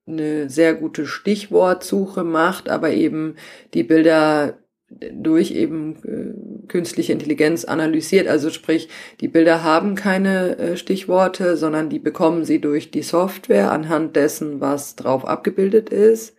eine 0.07 0.51
sehr 0.51 0.75
gute 0.75 1.07
Stichwortsuche 1.07 2.25
macht, 2.25 2.69
aber 2.69 2.91
eben 2.91 3.37
die 3.75 3.85
Bilder 3.85 4.59
durch 4.91 5.53
eben 5.53 5.97
äh, 6.05 6.67
künstliche 6.69 7.13
Intelligenz 7.13 7.65
analysiert. 7.65 8.27
Also 8.27 8.51
sprich, 8.51 8.89
die 9.21 9.29
Bilder 9.29 9.63
haben 9.63 9.95
keine 9.95 10.59
äh, 10.59 10.77
Stichworte, 10.77 11.57
sondern 11.57 11.89
die 11.89 12.01
bekommen 12.01 12.45
sie 12.45 12.61
durch 12.61 12.91
die 12.91 13.03
Software 13.03 13.71
anhand 13.71 14.17
dessen, 14.17 14.61
was 14.61 14.97
drauf 14.97 15.25
abgebildet 15.25 15.91
ist. 15.91 16.37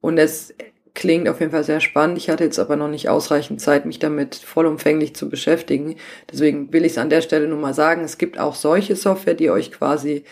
Und 0.00 0.18
es 0.18 0.54
klingt 0.94 1.28
auf 1.28 1.40
jeden 1.40 1.52
Fall 1.52 1.64
sehr 1.64 1.80
spannend. 1.80 2.18
Ich 2.18 2.30
hatte 2.30 2.44
jetzt 2.44 2.58
aber 2.58 2.76
noch 2.76 2.88
nicht 2.88 3.08
ausreichend 3.08 3.60
Zeit, 3.60 3.84
mich 3.84 3.98
damit 3.98 4.36
vollumfänglich 4.36 5.14
zu 5.14 5.28
beschäftigen. 5.28 5.96
Deswegen 6.30 6.72
will 6.72 6.84
ich 6.84 6.92
es 6.92 6.98
an 6.98 7.10
der 7.10 7.20
Stelle 7.20 7.48
nur 7.48 7.58
mal 7.58 7.74
sagen, 7.74 8.02
es 8.02 8.16
gibt 8.16 8.38
auch 8.38 8.54
solche 8.54 8.96
Software, 8.96 9.34
die 9.34 9.50
euch 9.50 9.72
quasi 9.72 10.24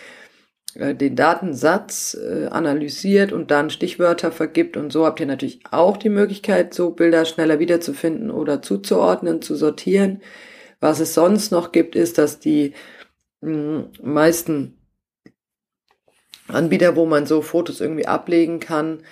den 0.75 1.15
Datensatz 1.15 2.15
äh, 2.15 2.47
analysiert 2.47 3.31
und 3.31 3.51
dann 3.51 3.69
Stichwörter 3.69 4.31
vergibt. 4.31 4.75
Und 4.77 4.91
so 4.91 5.05
habt 5.05 5.19
ihr 5.19 5.25
natürlich 5.25 5.59
auch 5.71 5.97
die 5.97 6.09
Möglichkeit, 6.09 6.73
so 6.73 6.91
Bilder 6.91 7.25
schneller 7.25 7.59
wiederzufinden 7.59 8.31
oder 8.31 8.61
zuzuordnen, 8.61 9.41
zu 9.41 9.55
sortieren. 9.55 10.21
Was 10.79 10.99
es 10.99 11.13
sonst 11.13 11.51
noch 11.51 11.71
gibt, 11.71 11.95
ist, 11.95 12.17
dass 12.17 12.39
die 12.39 12.73
mh, 13.41 13.89
meisten 14.01 14.77
Anbieter, 16.47 16.95
wo 16.95 17.05
man 17.05 17.25
so 17.25 17.41
Fotos 17.41 17.79
irgendwie 17.79 18.07
ablegen 18.07 18.59
kann, 18.59 19.03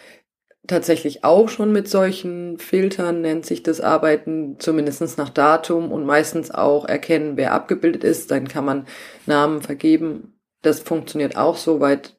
tatsächlich 0.68 1.24
auch 1.24 1.50
schon 1.50 1.72
mit 1.72 1.88
solchen 1.88 2.58
Filtern, 2.58 3.22
nennt 3.22 3.46
sich 3.46 3.64
das 3.64 3.82
Arbeiten, 3.82 4.60
zumindestens 4.60 5.18
nach 5.18 5.30
Datum 5.30 5.92
und 5.92 6.06
meistens 6.06 6.52
auch 6.52 6.86
erkennen, 6.86 7.38
wer 7.38 7.54
abgebildet 7.54 8.04
ist. 8.04 8.32
Dann 8.32 8.48
kann 8.48 8.66
man 8.66 8.88
Namen 9.26 9.62
vergeben. 9.62 10.41
Das 10.62 10.80
funktioniert 10.80 11.38
auch 11.38 11.58
soweit 11.58 12.16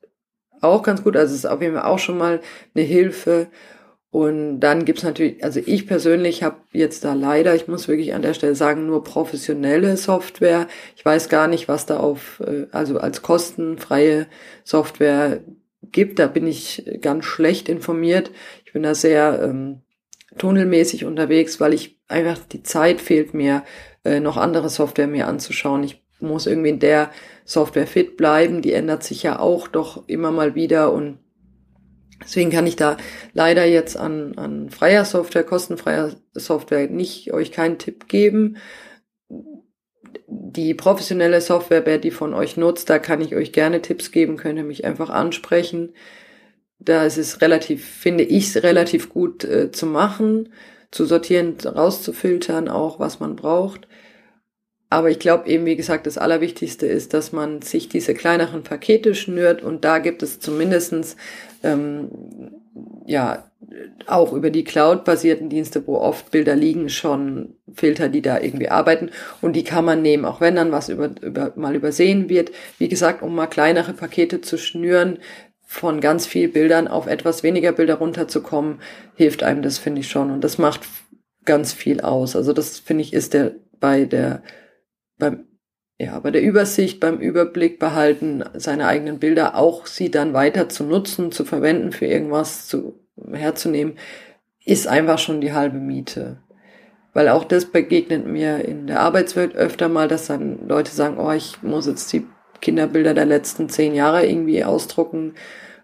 auch 0.61 0.83
ganz 0.83 1.03
gut. 1.03 1.17
Also 1.17 1.33
es 1.33 1.41
ist 1.41 1.47
auf 1.47 1.61
jeden 1.61 1.75
Fall 1.75 1.85
auch 1.85 1.99
schon 1.99 2.19
mal 2.19 2.41
eine 2.75 2.85
Hilfe. 2.85 3.49
Und 4.11 4.61
dann 4.61 4.85
gibt's 4.85 5.03
natürlich, 5.03 5.43
also 5.43 5.59
ich 5.65 5.87
persönlich 5.87 6.43
habe 6.43 6.57
jetzt 6.73 7.03
da 7.03 7.15
leider, 7.15 7.55
ich 7.55 7.67
muss 7.67 7.89
wirklich 7.89 8.13
an 8.13 8.21
der 8.21 8.35
Stelle 8.35 8.55
sagen, 8.55 8.87
nur 8.87 9.03
professionelle 9.05 9.97
Software. 9.97 10.69
Ich 10.97 11.05
weiß 11.05 11.31
gar 11.31 11.49
nicht, 11.49 11.67
was 11.67 11.87
da 11.87 11.99
auf, 11.99 12.41
äh, 12.47 12.67
also 12.73 12.99
als 12.99 13.23
kostenfreie 13.23 14.27
Software 14.65 15.41
gibt. 15.81 16.19
Da 16.19 16.27
bin 16.27 16.47
ich 16.47 16.85
ganz 17.01 17.25
schlecht 17.25 17.71
informiert. 17.71 18.31
Ich 18.67 18.75
bin 18.75 18.83
da 18.83 18.95
sehr 18.95 19.41
ähm, 19.43 19.81
tunnelmäßig 20.37 21.07
unterwegs, 21.07 21.59
weil 21.59 21.73
ich 21.73 21.99
einfach 22.07 22.39
die 22.39 22.63
Zeit 22.63 23.01
fehlt 23.01 23.33
mir, 23.33 23.65
äh, 24.05 24.21
noch 24.21 24.37
andere 24.37 24.69
Software 24.69 25.07
mir 25.07 25.27
anzuschauen. 25.27 25.85
Ich 25.85 26.03
muss 26.21 26.47
irgendwie 26.47 26.69
in 26.71 26.81
der 26.81 27.11
Software 27.45 27.87
fit 27.87 28.17
bleiben. 28.17 28.63
Die 28.63 28.73
ändert 28.73 29.03
sich 29.03 29.23
ja 29.23 29.39
auch 29.39 29.69
doch 29.69 30.09
immer 30.09 30.31
mal 30.31 30.55
wieder 30.55 30.93
und 30.93 31.19
Deswegen 32.25 32.51
kann 32.51 32.67
ich 32.67 32.77
da 32.77 32.97
leider 33.33 33.65
jetzt 33.65 33.97
an, 33.97 34.39
an 34.39 34.71
freier 34.71 35.05
Software, 35.05 35.45
kostenfreier 35.45 36.13
Software 36.35 36.89
nicht 36.89 37.33
euch 37.33 37.53
keinen 37.53 37.79
Tipp 37.79 38.09
geben. 38.09 38.59
Die 40.27 40.75
professionelle 40.75 41.41
Software, 41.41 41.85
wer 41.87 41.99
die 41.99 42.11
von 42.11 42.35
euch 42.35 42.57
nutzt, 42.57 42.91
da 42.91 42.99
kann 42.99 43.21
ich 43.21 43.35
euch 43.35 43.53
gerne 43.53 43.83
Tipps 43.83 44.13
geben, 44.13 44.37
könnt 44.37 44.59
ihr 44.59 44.65
mich 44.65 44.85
einfach 44.85 45.11
ansprechen. 45.11 45.95
Da 46.79 47.05
ist 47.05 47.19
es 47.19 47.41
relativ, 47.41 47.85
finde 47.85 48.25
ich 48.25 48.49
es 48.49 48.63
relativ 48.63 49.09
gut 49.09 49.45
äh, 49.45 49.71
zu 49.71 49.87
machen, 49.87 50.53
zu 50.91 51.07
sortieren, 51.07 51.57
rauszufiltern, 51.65 52.69
auch 52.69 52.99
was 52.99 53.21
man 53.21 53.37
braucht. 53.37 53.89
Aber 54.93 55.09
ich 55.09 55.19
glaube 55.19 55.49
eben, 55.49 55.65
wie 55.65 55.75
gesagt, 55.75 56.07
das 56.07 56.19
Allerwichtigste 56.19 56.87
ist, 56.87 57.15
dass 57.15 57.33
man 57.33 57.63
sich 57.63 57.89
diese 57.89 58.13
kleineren 58.13 58.63
Pakete 58.63 59.15
schnürt 59.15 59.63
und 59.63 59.87
da 59.87 59.99
gibt 59.99 60.23
es 60.23 60.39
zumindestens 60.39 61.17
ähm, 61.63 62.11
ja 63.07 63.51
auch 64.07 64.35
über 64.35 64.51
die 64.51 64.65
Cloud-basierten 64.65 65.49
Dienste, 65.49 65.87
wo 65.87 65.97
oft 65.97 66.31
Bilder 66.31 66.55
liegen, 66.55 66.91
schon 66.91 67.55
Filter, 67.73 68.11
die 68.11 68.21
da 68.21 68.39
irgendwie 68.39 68.69
arbeiten 68.69 69.09
und 69.41 69.57
die 69.57 69.65
kann 69.65 69.87
man 69.87 70.03
nehmen, 70.03 70.27
auch 70.27 70.43
wenn 70.43 70.57
dann 70.57 70.73
was 70.73 70.91
über, 70.91 71.11
über, 71.23 71.55
mal 71.57 71.75
übersehen 71.75 72.29
wird. 72.29 72.53
Wie 72.77 72.89
gesagt, 72.89 73.23
um 73.23 73.35
mal 73.35 73.47
kleinere 73.47 73.95
Pakete 73.95 74.43
zu 74.43 74.59
schnüren, 74.59 75.21
von 75.65 76.03
ganz 76.03 76.27
viel 76.27 76.49
Bildern 76.49 76.87
auf 76.87 77.07
etwas 77.07 77.43
weniger 77.43 77.73
Bilder 77.73 77.95
runterzukommen, 77.95 78.83
hilft 79.15 79.43
einem 79.43 79.63
das, 79.63 79.79
finde 79.79 80.03
ich 80.03 80.11
schon. 80.11 80.31
Und 80.31 80.45
das 80.45 80.59
macht 80.59 80.83
ganz 81.47 81.73
viel 81.73 82.03
aus. 82.03 82.37
Also 82.37 82.53
das, 82.53 82.79
finde 82.79 83.01
ich, 83.01 83.15
ist 83.15 83.33
der 83.33 83.53
bei 83.81 84.05
der 84.05 84.43
beim, 85.23 85.47
ja, 85.99 86.19
bei 86.19 86.33
der 86.33 86.43
Übersicht, 86.43 86.99
beim 86.99 87.19
Überblick 87.19 87.79
behalten, 87.79 88.43
seine 88.55 88.89
eigenen 88.89 89.21
Bilder 89.21 89.57
auch 89.57 89.87
sie 89.87 90.11
dann 90.11 90.35
weiter 90.35 90.69
zu 90.69 90.83
nutzen, 90.83 91.31
zu 91.31 91.45
verwenden, 91.45 91.93
für 91.93 92.07
irgendwas 92.07 92.67
zu, 92.67 92.99
herzunehmen, 93.33 93.95
ist 94.65 94.89
einfach 94.89 95.19
schon 95.19 95.41
die 95.41 95.53
halbe 95.53 95.79
Miete. 95.79 96.39
Weil 97.13 97.29
auch 97.29 97.45
das 97.45 97.67
begegnet 97.67 98.27
mir 98.27 98.65
in 98.65 98.89
der 98.89 99.01
Arbeitswelt 99.01 99.55
öfter 99.55 99.89
mal, 99.89 100.09
dass 100.09 100.27
dann 100.27 100.67
Leute 100.67 100.91
sagen, 100.91 101.19
oh, 101.19 101.31
ich 101.31 101.63
muss 101.63 101.87
jetzt 101.87 102.13
die 102.13 102.27
Kinderbilder 102.61 103.15
der 103.15 103.27
letzten 103.27 103.69
zehn 103.69 103.95
Jahre 103.95 104.27
irgendwie 104.27 104.65
ausdrucken, 104.65 105.35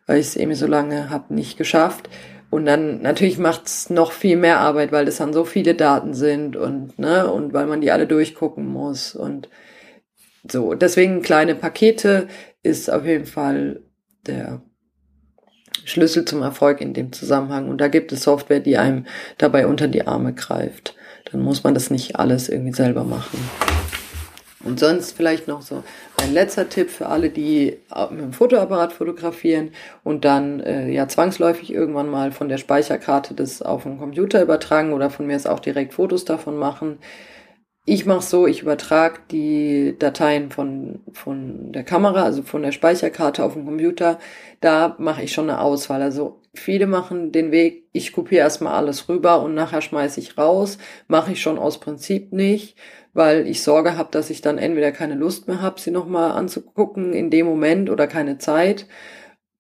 weil 0.07 0.18
ich 0.18 0.26
es 0.26 0.37
eben 0.37 0.54
so 0.54 0.66
lange 0.66 1.11
habe 1.11 1.33
nicht 1.33 1.59
geschafft. 1.59 2.09
Und 2.50 2.64
dann 2.64 3.02
natürlich 3.02 3.38
macht's 3.38 3.90
noch 3.90 4.12
viel 4.12 4.37
mehr 4.37 4.61
Arbeit, 4.61 4.90
weil 4.90 5.05
das 5.05 5.17
dann 5.19 5.33
so 5.35 5.45
viele 5.45 5.75
Daten 5.75 6.14
sind 6.14 6.57
und 6.57 6.99
ne 6.99 7.31
und 7.31 7.52
weil 7.52 7.67
man 7.67 7.81
die 7.81 7.90
alle 7.90 8.07
durchgucken 8.07 8.67
muss 8.67 9.14
und 9.14 9.49
so. 10.50 10.73
Deswegen 10.75 11.21
kleine 11.21 11.55
Pakete 11.55 12.26
ist 12.62 12.90
auf 12.90 13.05
jeden 13.05 13.26
Fall 13.26 13.81
der 14.26 14.62
Schlüssel 15.85 16.25
zum 16.25 16.43
Erfolg 16.43 16.81
in 16.81 16.95
dem 16.95 17.12
Zusammenhang. 17.12 17.69
Und 17.69 17.81
da 17.81 17.88
gibt 17.88 18.12
es 18.12 18.23
Software, 18.23 18.61
die 18.61 18.78
einem 18.78 19.07
dabei 19.37 19.67
unter 19.67 19.88
die 19.88 20.07
Arme 20.07 20.33
greift. 20.35 20.95
Dann 21.31 21.43
muss 21.43 21.64
man 21.64 21.75
das 21.75 21.90
nicht 21.90 22.17
alles 22.17 22.49
irgendwie 22.49 22.75
selber 22.75 23.05
machen. 23.05 23.38
Und 24.65 24.81
sonst 24.81 25.12
vielleicht 25.17 25.47
noch 25.47 25.62
so 25.62 25.85
ein 26.21 26.33
letzter 26.33 26.69
Tipp 26.69 26.91
für 26.91 27.07
alle, 27.07 27.31
die 27.31 27.79
mit 28.11 28.21
dem 28.21 28.33
Fotoapparat 28.33 28.93
fotografieren 28.93 29.71
und 30.03 30.25
dann 30.25 30.59
äh, 30.61 30.91
ja 30.91 31.07
zwangsläufig 31.07 31.73
irgendwann 31.73 32.09
mal 32.09 32.33
von 32.33 32.49
der 32.49 32.59
Speicherkarte 32.59 33.35
das 33.35 33.62
auf 33.62 33.85
den 33.85 33.99
Computer 33.99 34.43
übertragen 34.43 34.93
oder 34.93 35.11
von 35.11 35.27
mir 35.29 35.37
ist 35.37 35.49
auch 35.49 35.61
direkt 35.61 35.95
Fotos 35.95 36.25
davon 36.25 36.57
machen. 36.57 36.99
Ich 37.85 38.05
mache 38.05 38.21
so, 38.21 38.47
ich 38.47 38.61
übertrage 38.61 39.21
die 39.31 39.97
Dateien 39.99 40.50
von, 40.50 41.00
von 41.12 41.73
der 41.73 41.85
Kamera, 41.85 42.25
also 42.25 42.43
von 42.43 42.62
der 42.62 42.73
Speicherkarte 42.73 43.43
auf 43.43 43.55
den 43.55 43.65
Computer. 43.65 44.19
Da 44.61 44.95
mache 44.99 45.23
ich 45.23 45.33
schon 45.33 45.49
eine 45.49 45.61
Auswahl. 45.61 46.03
Also 46.03 46.43
viele 46.53 46.87
machen 46.87 47.33
den 47.33 47.50
Weg, 47.50 47.85
ich 47.93 48.12
kopiere 48.12 48.43
erstmal 48.43 48.75
alles 48.75 49.09
rüber 49.09 49.41
und 49.41 49.55
nachher 49.55 49.81
schmeiße 49.81 50.21
ich 50.21 50.37
raus. 50.37 50.77
Mache 51.07 51.33
ich 51.33 51.41
schon 51.41 51.59
aus 51.59 51.81
Prinzip 51.81 52.31
nicht 52.31 52.77
weil 53.19 53.49
ich 53.49 53.65
Sorge 53.65 53.99
habe, 53.99 54.11
dass 54.13 54.31
ich 54.31 54.43
dann 54.43 54.59
entweder 54.59 54.93
keine 54.93 55.17
Lust 55.17 55.49
mehr 55.49 55.61
habe, 55.61 55.81
sie 55.81 55.91
nochmal 55.91 56.31
anzugucken 56.31 57.13
in 57.13 57.31
dem 57.31 57.47
Moment 57.47 57.91
oder 57.91 58.07
keine 58.07 58.39
Zeit. 58.39 58.87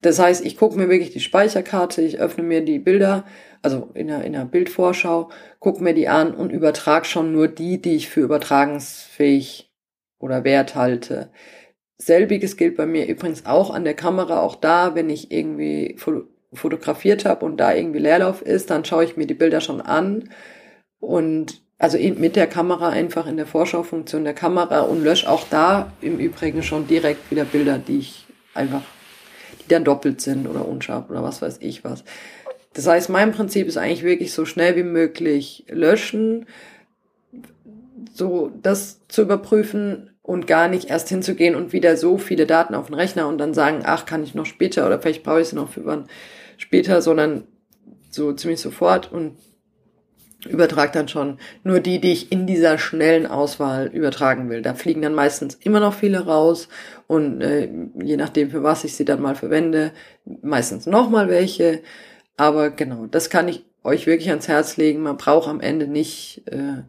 Das 0.00 0.20
heißt, 0.20 0.46
ich 0.46 0.56
gucke 0.56 0.78
mir 0.78 0.88
wirklich 0.88 1.10
die 1.10 1.18
Speicherkarte, 1.18 2.00
ich 2.00 2.20
öffne 2.20 2.44
mir 2.44 2.64
die 2.64 2.78
Bilder, 2.78 3.24
also 3.60 3.90
in 3.94 4.06
der, 4.06 4.22
in 4.22 4.34
der 4.34 4.44
Bildvorschau, 4.44 5.30
gucke 5.58 5.82
mir 5.82 5.92
die 5.92 6.06
an 6.06 6.34
und 6.34 6.52
übertrage 6.52 7.04
schon 7.04 7.32
nur 7.32 7.48
die, 7.48 7.82
die 7.82 7.96
ich 7.96 8.08
für 8.08 8.20
übertragensfähig 8.20 9.72
oder 10.20 10.44
wert 10.44 10.76
halte. 10.76 11.32
Selbiges 11.96 12.56
gilt 12.56 12.76
bei 12.76 12.86
mir 12.86 13.08
übrigens 13.08 13.44
auch 13.44 13.74
an 13.74 13.82
der 13.82 13.94
Kamera, 13.94 14.40
auch 14.40 14.54
da, 14.54 14.94
wenn 14.94 15.10
ich 15.10 15.32
irgendwie 15.32 15.96
fotografiert 16.52 17.24
habe 17.24 17.44
und 17.44 17.56
da 17.56 17.74
irgendwie 17.74 17.98
Leerlauf 17.98 18.40
ist, 18.40 18.70
dann 18.70 18.84
schaue 18.84 19.02
ich 19.02 19.16
mir 19.16 19.26
die 19.26 19.34
Bilder 19.34 19.60
schon 19.60 19.80
an 19.80 20.30
und 21.00 21.67
also 21.78 21.96
mit 21.98 22.34
der 22.34 22.48
Kamera 22.48 22.88
einfach 22.88 23.26
in 23.26 23.36
der 23.36 23.46
Vorschaufunktion 23.46 24.24
der 24.24 24.34
Kamera 24.34 24.80
und 24.80 25.02
lösche 25.02 25.28
auch 25.28 25.46
da 25.48 25.92
im 26.00 26.18
Übrigen 26.18 26.62
schon 26.62 26.88
direkt 26.88 27.30
wieder 27.30 27.44
Bilder, 27.44 27.78
die 27.78 27.98
ich 27.98 28.26
einfach, 28.52 28.82
die 29.62 29.68
dann 29.68 29.84
doppelt 29.84 30.20
sind 30.20 30.48
oder 30.48 30.66
unscharf 30.66 31.08
oder 31.08 31.22
was 31.22 31.40
weiß 31.40 31.58
ich 31.60 31.84
was. 31.84 32.02
Das 32.74 32.86
heißt, 32.86 33.08
mein 33.08 33.32
Prinzip 33.32 33.68
ist 33.68 33.76
eigentlich 33.76 34.02
wirklich 34.02 34.32
so 34.32 34.44
schnell 34.44 34.76
wie 34.76 34.82
möglich 34.82 35.64
löschen, 35.68 36.46
so 38.12 38.50
das 38.60 39.00
zu 39.08 39.22
überprüfen 39.22 40.10
und 40.22 40.46
gar 40.46 40.68
nicht 40.68 40.90
erst 40.90 41.08
hinzugehen 41.08 41.54
und 41.54 41.72
wieder 41.72 41.96
so 41.96 42.18
viele 42.18 42.44
Daten 42.44 42.74
auf 42.74 42.86
den 42.86 42.94
Rechner 42.94 43.28
und 43.28 43.38
dann 43.38 43.54
sagen, 43.54 43.82
ach, 43.84 44.04
kann 44.04 44.22
ich 44.22 44.34
noch 44.34 44.46
später 44.46 44.84
oder 44.86 45.00
vielleicht 45.00 45.22
brauche 45.22 45.40
ich 45.40 45.48
sie 45.48 45.56
noch 45.56 45.70
für 45.70 45.86
wann 45.86 46.08
später, 46.56 47.00
sondern 47.02 47.44
so 48.10 48.32
ziemlich 48.32 48.60
sofort 48.60 49.10
und 49.12 49.36
übertrage 50.48 50.92
dann 50.92 51.08
schon 51.08 51.38
nur 51.64 51.80
die, 51.80 52.00
die 52.00 52.12
ich 52.12 52.32
in 52.32 52.46
dieser 52.46 52.78
schnellen 52.78 53.26
Auswahl 53.26 53.86
übertragen 53.86 54.50
will. 54.50 54.62
Da 54.62 54.74
fliegen 54.74 55.02
dann 55.02 55.14
meistens 55.14 55.54
immer 55.56 55.80
noch 55.80 55.94
viele 55.94 56.26
raus 56.26 56.68
und 57.06 57.40
äh, 57.40 57.68
je 58.02 58.16
nachdem, 58.16 58.50
für 58.50 58.62
was 58.62 58.84
ich 58.84 58.94
sie 58.96 59.04
dann 59.04 59.22
mal 59.22 59.34
verwende, 59.34 59.92
meistens 60.42 60.86
nochmal 60.86 61.28
welche. 61.28 61.80
Aber 62.36 62.70
genau, 62.70 63.06
das 63.06 63.30
kann 63.30 63.48
ich 63.48 63.64
euch 63.82 64.06
wirklich 64.06 64.30
ans 64.30 64.48
Herz 64.48 64.76
legen. 64.76 65.02
Man 65.02 65.16
braucht 65.16 65.48
am 65.48 65.60
Ende 65.60 65.86
nicht 65.86 66.42
äh, 66.46 66.82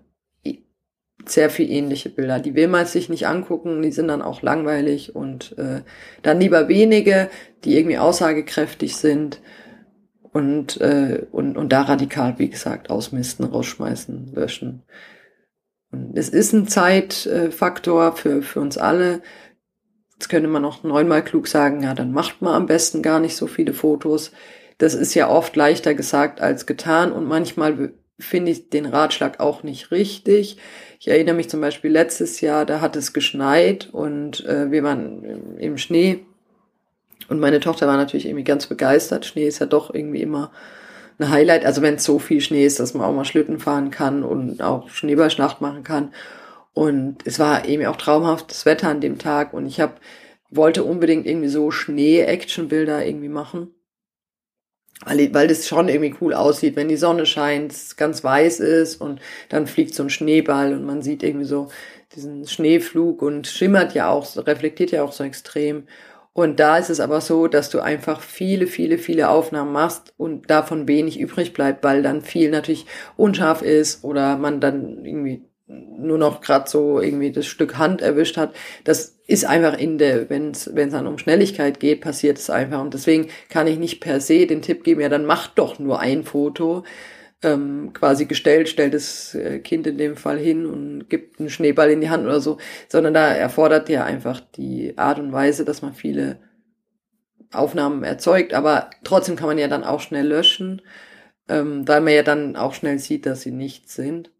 sehr 1.25 1.49
viel 1.49 1.69
ähnliche 1.69 2.09
Bilder. 2.09 2.39
Die 2.39 2.55
will 2.55 2.67
man 2.67 2.85
sich 2.85 3.09
nicht 3.09 3.27
angucken, 3.27 3.81
die 3.81 3.91
sind 3.91 4.07
dann 4.07 4.21
auch 4.21 4.41
langweilig 4.41 5.15
und 5.15 5.57
äh, 5.57 5.81
dann 6.21 6.39
lieber 6.39 6.67
wenige, 6.67 7.29
die 7.63 7.77
irgendwie 7.77 7.97
aussagekräftig 7.97 8.95
sind 8.95 9.41
und, 10.31 10.79
äh, 10.81 11.25
und, 11.31 11.57
und 11.57 11.71
da 11.71 11.81
radikal, 11.81 12.37
wie 12.37 12.49
gesagt, 12.49 12.89
ausmisten, 12.89 13.45
rausschmeißen, 13.45 14.33
löschen. 14.33 14.83
Und 15.91 16.17
es 16.17 16.29
ist 16.29 16.53
ein 16.53 16.67
Zeitfaktor 16.67 18.15
für, 18.15 18.41
für 18.41 18.59
uns 18.59 18.77
alle. 18.77 19.21
Jetzt 20.13 20.29
könnte 20.29 20.49
man 20.49 20.61
noch 20.61 20.83
neunmal 20.83 21.23
klug 21.23 21.47
sagen, 21.47 21.81
ja, 21.81 21.93
dann 21.93 22.11
macht 22.11 22.41
man 22.41 22.53
am 22.53 22.65
besten 22.67 23.01
gar 23.01 23.19
nicht 23.19 23.35
so 23.35 23.47
viele 23.47 23.73
Fotos. 23.73 24.31
das 24.77 24.93
ist 24.93 25.13
ja 25.13 25.29
oft 25.29 25.55
leichter 25.55 25.93
gesagt 25.93 26.41
als 26.41 26.65
getan 26.65 27.11
und 27.11 27.27
manchmal 27.27 27.93
finde 28.19 28.51
ich 28.51 28.69
den 28.69 28.85
Ratschlag 28.85 29.39
auch 29.39 29.63
nicht 29.63 29.91
richtig. 29.91 30.57
Ich 30.99 31.07
erinnere 31.07 31.35
mich 31.35 31.49
zum 31.49 31.61
Beispiel 31.61 31.91
letztes 31.91 32.41
Jahr, 32.41 32.65
da 32.65 32.81
hat 32.81 32.95
es 32.95 33.13
geschneit 33.13 33.89
und 33.91 34.45
äh, 34.45 34.71
wir 34.71 34.83
waren 34.83 35.57
im 35.57 35.77
Schnee 35.77 36.25
und 37.27 37.39
meine 37.39 37.59
Tochter 37.59 37.87
war 37.87 37.97
natürlich 37.97 38.25
irgendwie 38.25 38.43
ganz 38.43 38.67
begeistert. 38.67 39.25
Schnee 39.25 39.47
ist 39.47 39.59
ja 39.59 39.65
doch 39.65 39.93
irgendwie 39.93 40.21
immer 40.21 40.51
ein 41.19 41.29
Highlight. 41.29 41.65
Also 41.65 41.81
wenn 41.81 41.95
es 41.95 42.03
so 42.03 42.17
viel 42.17 42.41
Schnee 42.41 42.65
ist, 42.65 42.79
dass 42.79 42.93
man 42.93 43.03
auch 43.03 43.13
mal 43.13 43.25
Schlitten 43.25 43.59
fahren 43.59 43.91
kann 43.91 44.23
und 44.23 44.61
auch 44.61 44.89
Schneeballschlacht 44.89 45.61
machen 45.61 45.83
kann. 45.83 46.13
Und 46.73 47.17
es 47.25 47.39
war 47.39 47.65
eben 47.65 47.85
auch 47.85 47.97
traumhaftes 47.97 48.65
Wetter 48.65 48.89
an 48.89 49.01
dem 49.01 49.17
Tag 49.19 49.53
und 49.53 49.65
ich 49.65 49.79
habe 49.81 49.95
wollte 50.51 50.83
unbedingt 50.83 51.27
irgendwie 51.27 51.49
so 51.49 51.71
Schnee-Action-Bilder 51.71 53.05
irgendwie 53.05 53.29
machen. 53.29 53.73
Weil, 55.05 55.33
weil 55.33 55.47
das 55.47 55.67
schon 55.67 55.87
irgendwie 55.87 56.15
cool 56.19 56.33
aussieht, 56.33 56.75
wenn 56.75 56.89
die 56.89 56.97
Sonne 56.97 57.25
scheint, 57.25 57.73
ganz 57.95 58.23
weiß 58.23 58.59
ist 58.59 58.99
und 58.99 59.21
dann 59.47 59.65
fliegt 59.65 59.95
so 59.95 60.03
ein 60.03 60.09
Schneeball 60.09 60.73
und 60.73 60.85
man 60.85 61.01
sieht 61.01 61.23
irgendwie 61.23 61.45
so 61.45 61.69
diesen 62.15 62.45
Schneeflug 62.47 63.21
und 63.21 63.47
schimmert 63.47 63.93
ja 63.93 64.09
auch, 64.09 64.25
reflektiert 64.35 64.91
ja 64.91 65.03
auch 65.03 65.13
so 65.13 65.23
extrem. 65.23 65.83
Und 66.33 66.59
da 66.59 66.77
ist 66.77 66.89
es 66.89 66.99
aber 66.99 67.21
so, 67.21 67.47
dass 67.47 67.69
du 67.69 67.79
einfach 67.79 68.21
viele, 68.21 68.67
viele, 68.67 68.97
viele 68.97 69.29
Aufnahmen 69.29 69.73
machst 69.73 70.13
und 70.17 70.49
davon 70.49 70.87
wenig 70.87 71.19
übrig 71.19 71.53
bleibt, 71.53 71.83
weil 71.83 72.01
dann 72.03 72.21
viel 72.21 72.49
natürlich 72.49 72.85
unscharf 73.17 73.61
ist 73.61 74.03
oder 74.03 74.37
man 74.37 74.61
dann 74.61 75.03
irgendwie 75.03 75.43
nur 75.69 76.17
noch 76.17 76.41
gerade 76.41 76.69
so 76.69 76.99
irgendwie 76.99 77.31
das 77.31 77.45
Stück 77.45 77.77
Hand 77.77 78.01
erwischt 78.01 78.37
hat. 78.37 78.55
Das 78.85 79.17
ist 79.27 79.45
einfach 79.45 79.77
in 79.77 79.97
der, 79.97 80.29
wenn 80.29 80.51
es 80.51 80.69
dann 80.73 81.07
um 81.07 81.17
Schnelligkeit 81.17 81.79
geht, 81.79 82.01
passiert 82.01 82.37
es 82.39 82.49
einfach. 82.49 82.81
Und 82.81 82.93
deswegen 82.93 83.27
kann 83.49 83.67
ich 83.67 83.77
nicht 83.77 83.99
per 83.99 84.19
se 84.19 84.47
den 84.47 84.61
Tipp 84.61 84.83
geben, 84.83 85.01
ja, 85.01 85.09
dann 85.09 85.25
mach 85.25 85.47
doch 85.47 85.77
nur 85.77 85.99
ein 85.99 86.23
Foto, 86.23 86.83
ähm, 87.41 87.91
quasi 87.93 88.25
gestellt, 88.25 88.69
stellt 88.69 88.93
das 88.93 89.33
äh, 89.35 89.59
Kind 89.59 89.87
in 89.87 89.97
dem 89.97 90.17
Fall 90.17 90.37
hin 90.37 90.65
und 90.65 91.09
gibt 91.09 91.39
einen 91.39 91.49
Schneeball 91.49 91.89
in 91.91 92.01
die 92.01 92.09
Hand 92.09 92.25
oder 92.25 92.41
so, 92.41 92.57
sondern 92.89 93.13
da 93.13 93.27
erfordert 93.33 93.89
ja 93.89 94.03
einfach 94.03 94.41
die 94.55 94.97
Art 94.97 95.19
und 95.19 95.31
Weise, 95.31 95.65
dass 95.65 95.81
man 95.81 95.93
viele 95.93 96.39
Aufnahmen 97.51 98.03
erzeugt, 98.03 98.53
aber 98.53 98.89
trotzdem 99.03 99.35
kann 99.35 99.47
man 99.47 99.57
ja 99.57 99.67
dann 99.67 99.83
auch 99.83 100.01
schnell 100.01 100.27
löschen, 100.27 100.81
ähm, 101.47 101.87
weil 101.87 102.01
man 102.01 102.13
ja 102.13 102.23
dann 102.23 102.55
auch 102.55 102.73
schnell 102.73 102.99
sieht, 102.99 103.25
dass 103.25 103.41
sie 103.41 103.51
nichts 103.51 103.95
sind. 103.95 104.31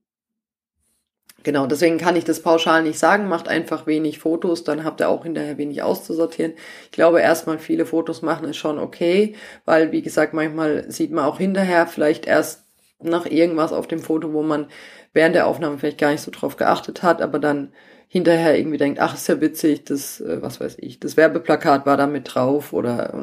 Genau, 1.43 1.67
deswegen 1.67 1.97
kann 1.97 2.17
ich 2.17 2.25
das 2.25 2.41
pauschal 2.41 2.83
nicht 2.83 2.99
sagen. 2.99 3.29
Macht 3.29 3.47
einfach 3.47 3.87
wenig 3.87 4.19
Fotos, 4.19 4.65
dann 4.65 4.83
habt 4.83 4.99
ihr 5.01 5.09
auch 5.09 5.23
hinterher 5.23 5.57
wenig 5.57 5.81
auszusortieren. 5.81 6.53
Ich 6.85 6.91
glaube, 6.91 7.21
erstmal 7.21 7.59
viele 7.59 7.85
Fotos 7.85 8.21
machen 8.21 8.49
ist 8.49 8.57
schon 8.57 8.77
okay, 8.77 9.35
weil, 9.63 9.91
wie 9.93 10.01
gesagt, 10.01 10.33
manchmal 10.33 10.91
sieht 10.91 11.11
man 11.11 11.23
auch 11.25 11.37
hinterher 11.37 11.87
vielleicht 11.87 12.25
erst 12.27 12.65
nach 13.01 13.25
irgendwas 13.25 13.73
auf 13.73 13.87
dem 13.87 13.99
Foto, 13.99 14.33
wo 14.33 14.43
man 14.43 14.67
während 15.13 15.35
der 15.35 15.47
Aufnahme 15.47 15.77
vielleicht 15.77 15.97
gar 15.97 16.11
nicht 16.11 16.21
so 16.21 16.31
drauf 16.31 16.57
geachtet 16.57 17.03
hat, 17.03 17.21
aber 17.21 17.39
dann 17.39 17.73
hinterher 18.07 18.57
irgendwie 18.57 18.77
denkt, 18.77 18.99
ach, 18.99 19.13
ist 19.13 19.27
ja 19.27 19.39
witzig, 19.39 19.85
das, 19.85 20.19
äh, 20.19 20.41
was 20.41 20.59
weiß 20.59 20.77
ich, 20.79 20.99
das 20.99 21.15
Werbeplakat 21.15 21.85
war 21.85 21.95
da 21.95 22.07
mit 22.07 22.33
drauf 22.33 22.73
oder 22.73 23.13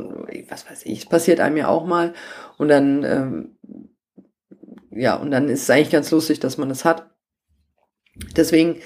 was 0.49 0.71
weiß 0.71 0.87
ich, 0.87 1.01
es 1.01 1.07
passiert 1.07 1.41
einem 1.41 1.57
ja 1.57 1.69
auch 1.69 1.87
mal 1.87 2.15
und 2.57 2.69
dann, 2.69 3.05
ähm, 3.05 3.57
ja, 4.91 5.17
und 5.17 5.31
dann 5.31 5.49
ist 5.49 5.63
es 5.63 5.71
eigentlich 5.71 5.91
ganz 5.91 6.11
lustig, 6.11 6.41
dass 6.41 6.57
man 6.57 6.69
das 6.69 6.85
hat. 6.85 7.11
Deswegen 8.37 8.81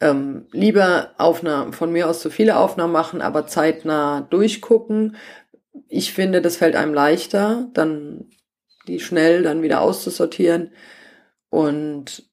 ähm, 0.00 0.46
lieber 0.50 1.12
Aufnahmen, 1.18 1.72
von 1.72 1.92
mir 1.92 2.08
aus 2.08 2.20
so 2.20 2.30
viele 2.30 2.58
Aufnahmen 2.58 2.92
machen, 2.92 3.22
aber 3.22 3.46
zeitnah 3.46 4.22
durchgucken. 4.22 5.16
Ich 5.88 6.12
finde, 6.12 6.42
das 6.42 6.56
fällt 6.56 6.76
einem 6.76 6.94
leichter, 6.94 7.68
dann 7.72 8.28
die 8.88 9.00
schnell 9.00 9.42
dann 9.42 9.62
wieder 9.62 9.80
auszusortieren 9.80 10.70
und 11.50 12.28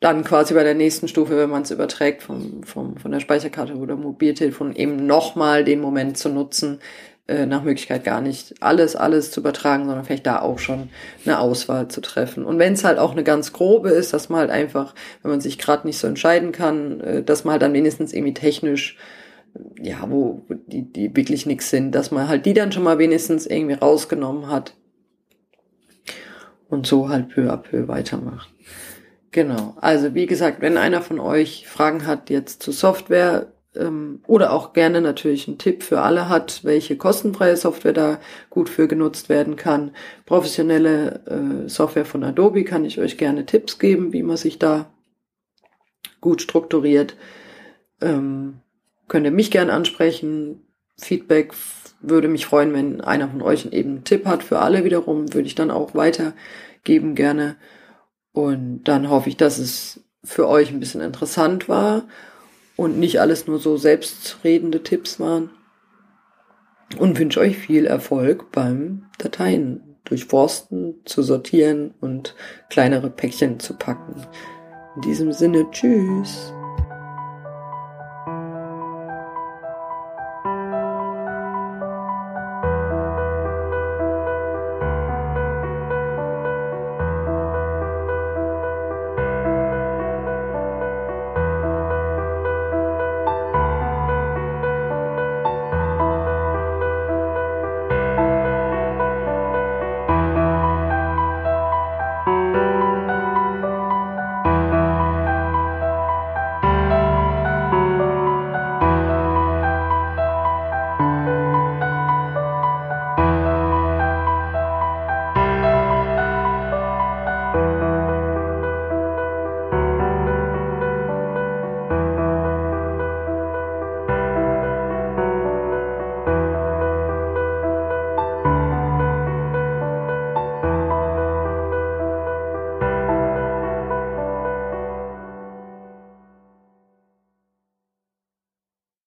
dann 0.00 0.24
quasi 0.24 0.54
bei 0.54 0.62
der 0.62 0.74
nächsten 0.74 1.08
Stufe, 1.08 1.36
wenn 1.36 1.50
man 1.50 1.62
es 1.62 1.70
überträgt 1.70 2.22
vom, 2.22 2.62
vom, 2.64 2.96
von 2.96 3.12
der 3.12 3.20
Speicherkarte 3.20 3.74
oder 3.74 3.96
Mobiltelefon, 3.96 4.76
eben 4.76 5.06
nochmal 5.06 5.64
den 5.64 5.80
Moment 5.80 6.18
zu 6.18 6.28
nutzen, 6.28 6.80
äh, 7.28 7.46
nach 7.46 7.64
Möglichkeit 7.64 8.04
gar 8.04 8.20
nicht 8.20 8.62
alles, 8.62 8.94
alles 8.94 9.30
zu 9.30 9.40
übertragen, 9.40 9.86
sondern 9.86 10.04
vielleicht 10.04 10.26
da 10.26 10.40
auch 10.40 10.58
schon 10.58 10.90
eine 11.24 11.40
Auswahl 11.40 11.88
zu 11.88 12.00
treffen. 12.00 12.44
Und 12.44 12.58
wenn 12.58 12.74
es 12.74 12.84
halt 12.84 12.98
auch 12.98 13.12
eine 13.12 13.24
ganz 13.24 13.52
grobe 13.52 13.88
ist, 13.88 14.12
dass 14.12 14.28
man 14.28 14.40
halt 14.40 14.50
einfach, 14.50 14.94
wenn 15.22 15.30
man 15.30 15.40
sich 15.40 15.58
gerade 15.58 15.86
nicht 15.86 15.98
so 15.98 16.06
entscheiden 16.06 16.52
kann, 16.52 17.00
äh, 17.00 17.22
dass 17.22 17.44
man 17.44 17.52
halt 17.52 17.62
dann 17.62 17.72
wenigstens 17.72 18.12
irgendwie 18.12 18.34
technisch 18.34 18.96
ja, 19.80 20.04
wo 20.08 20.44
die, 20.66 20.82
die 20.82 21.16
wirklich 21.16 21.46
nichts 21.46 21.70
sind, 21.70 21.94
dass 21.94 22.10
man 22.10 22.28
halt 22.28 22.44
die 22.44 22.52
dann 22.52 22.72
schon 22.72 22.82
mal 22.82 22.98
wenigstens 22.98 23.46
irgendwie 23.46 23.74
rausgenommen 23.74 24.50
hat 24.50 24.74
und 26.68 26.86
so 26.86 27.08
halt 27.08 27.28
peu 27.28 27.50
à 27.50 27.56
peu 27.56 27.88
weitermacht. 27.88 28.48
Genau. 29.30 29.76
Also 29.80 30.14
wie 30.14 30.26
gesagt, 30.26 30.60
wenn 30.60 30.78
einer 30.78 31.02
von 31.02 31.20
euch 31.20 31.66
Fragen 31.68 32.06
hat 32.06 32.30
jetzt 32.30 32.62
zu 32.62 32.72
Software 32.72 33.52
ähm, 33.74 34.20
oder 34.26 34.52
auch 34.52 34.72
gerne 34.72 35.00
natürlich 35.00 35.46
einen 35.46 35.58
Tipp 35.58 35.82
für 35.82 36.00
alle 36.00 36.28
hat, 36.28 36.64
welche 36.64 36.96
kostenfreie 36.96 37.56
Software 37.56 37.92
da 37.92 38.18
gut 38.50 38.68
für 38.68 38.88
genutzt 38.88 39.28
werden 39.28 39.56
kann, 39.56 39.90
professionelle 40.24 41.20
äh, 41.26 41.68
Software 41.68 42.06
von 42.06 42.24
Adobe 42.24 42.64
kann 42.64 42.84
ich 42.84 42.98
euch 42.98 43.18
gerne 43.18 43.44
Tipps 43.46 43.78
geben, 43.78 44.12
wie 44.12 44.22
man 44.22 44.36
sich 44.36 44.58
da 44.58 44.86
gut 46.20 46.42
strukturiert. 46.42 47.16
Ähm, 48.00 48.60
könnt 49.08 49.26
ihr 49.26 49.32
mich 49.32 49.50
gerne 49.50 49.72
ansprechen. 49.72 50.62
Feedback 50.98 51.52
würde 52.00 52.28
mich 52.28 52.46
freuen, 52.46 52.72
wenn 52.72 53.00
einer 53.00 53.28
von 53.28 53.42
euch 53.42 53.66
eben 53.66 53.90
einen 53.90 54.04
Tipp 54.04 54.26
hat 54.26 54.42
für 54.42 54.60
alle 54.60 54.84
wiederum, 54.84 55.32
würde 55.32 55.46
ich 55.46 55.54
dann 55.54 55.70
auch 55.70 55.94
weitergeben 55.94 57.14
gerne. 57.14 57.56
Und 58.32 58.84
dann 58.84 59.08
hoffe 59.08 59.28
ich, 59.28 59.36
dass 59.36 59.58
es 59.58 60.04
für 60.22 60.48
euch 60.48 60.70
ein 60.70 60.80
bisschen 60.80 61.00
interessant 61.00 61.68
war 61.68 62.04
und 62.76 62.98
nicht 62.98 63.20
alles 63.20 63.46
nur 63.46 63.58
so 63.58 63.76
selbstredende 63.76 64.82
Tipps 64.82 65.18
waren. 65.18 65.50
Und 66.98 67.18
wünsche 67.18 67.40
euch 67.40 67.56
viel 67.56 67.86
Erfolg 67.86 68.52
beim 68.52 69.06
Dateien 69.18 69.96
durchforsten, 70.04 71.00
zu 71.04 71.22
sortieren 71.22 71.94
und 72.00 72.36
kleinere 72.70 73.10
Päckchen 73.10 73.58
zu 73.58 73.74
packen. 73.74 74.22
In 74.94 75.02
diesem 75.02 75.32
Sinne, 75.32 75.66
tschüss. 75.70 76.52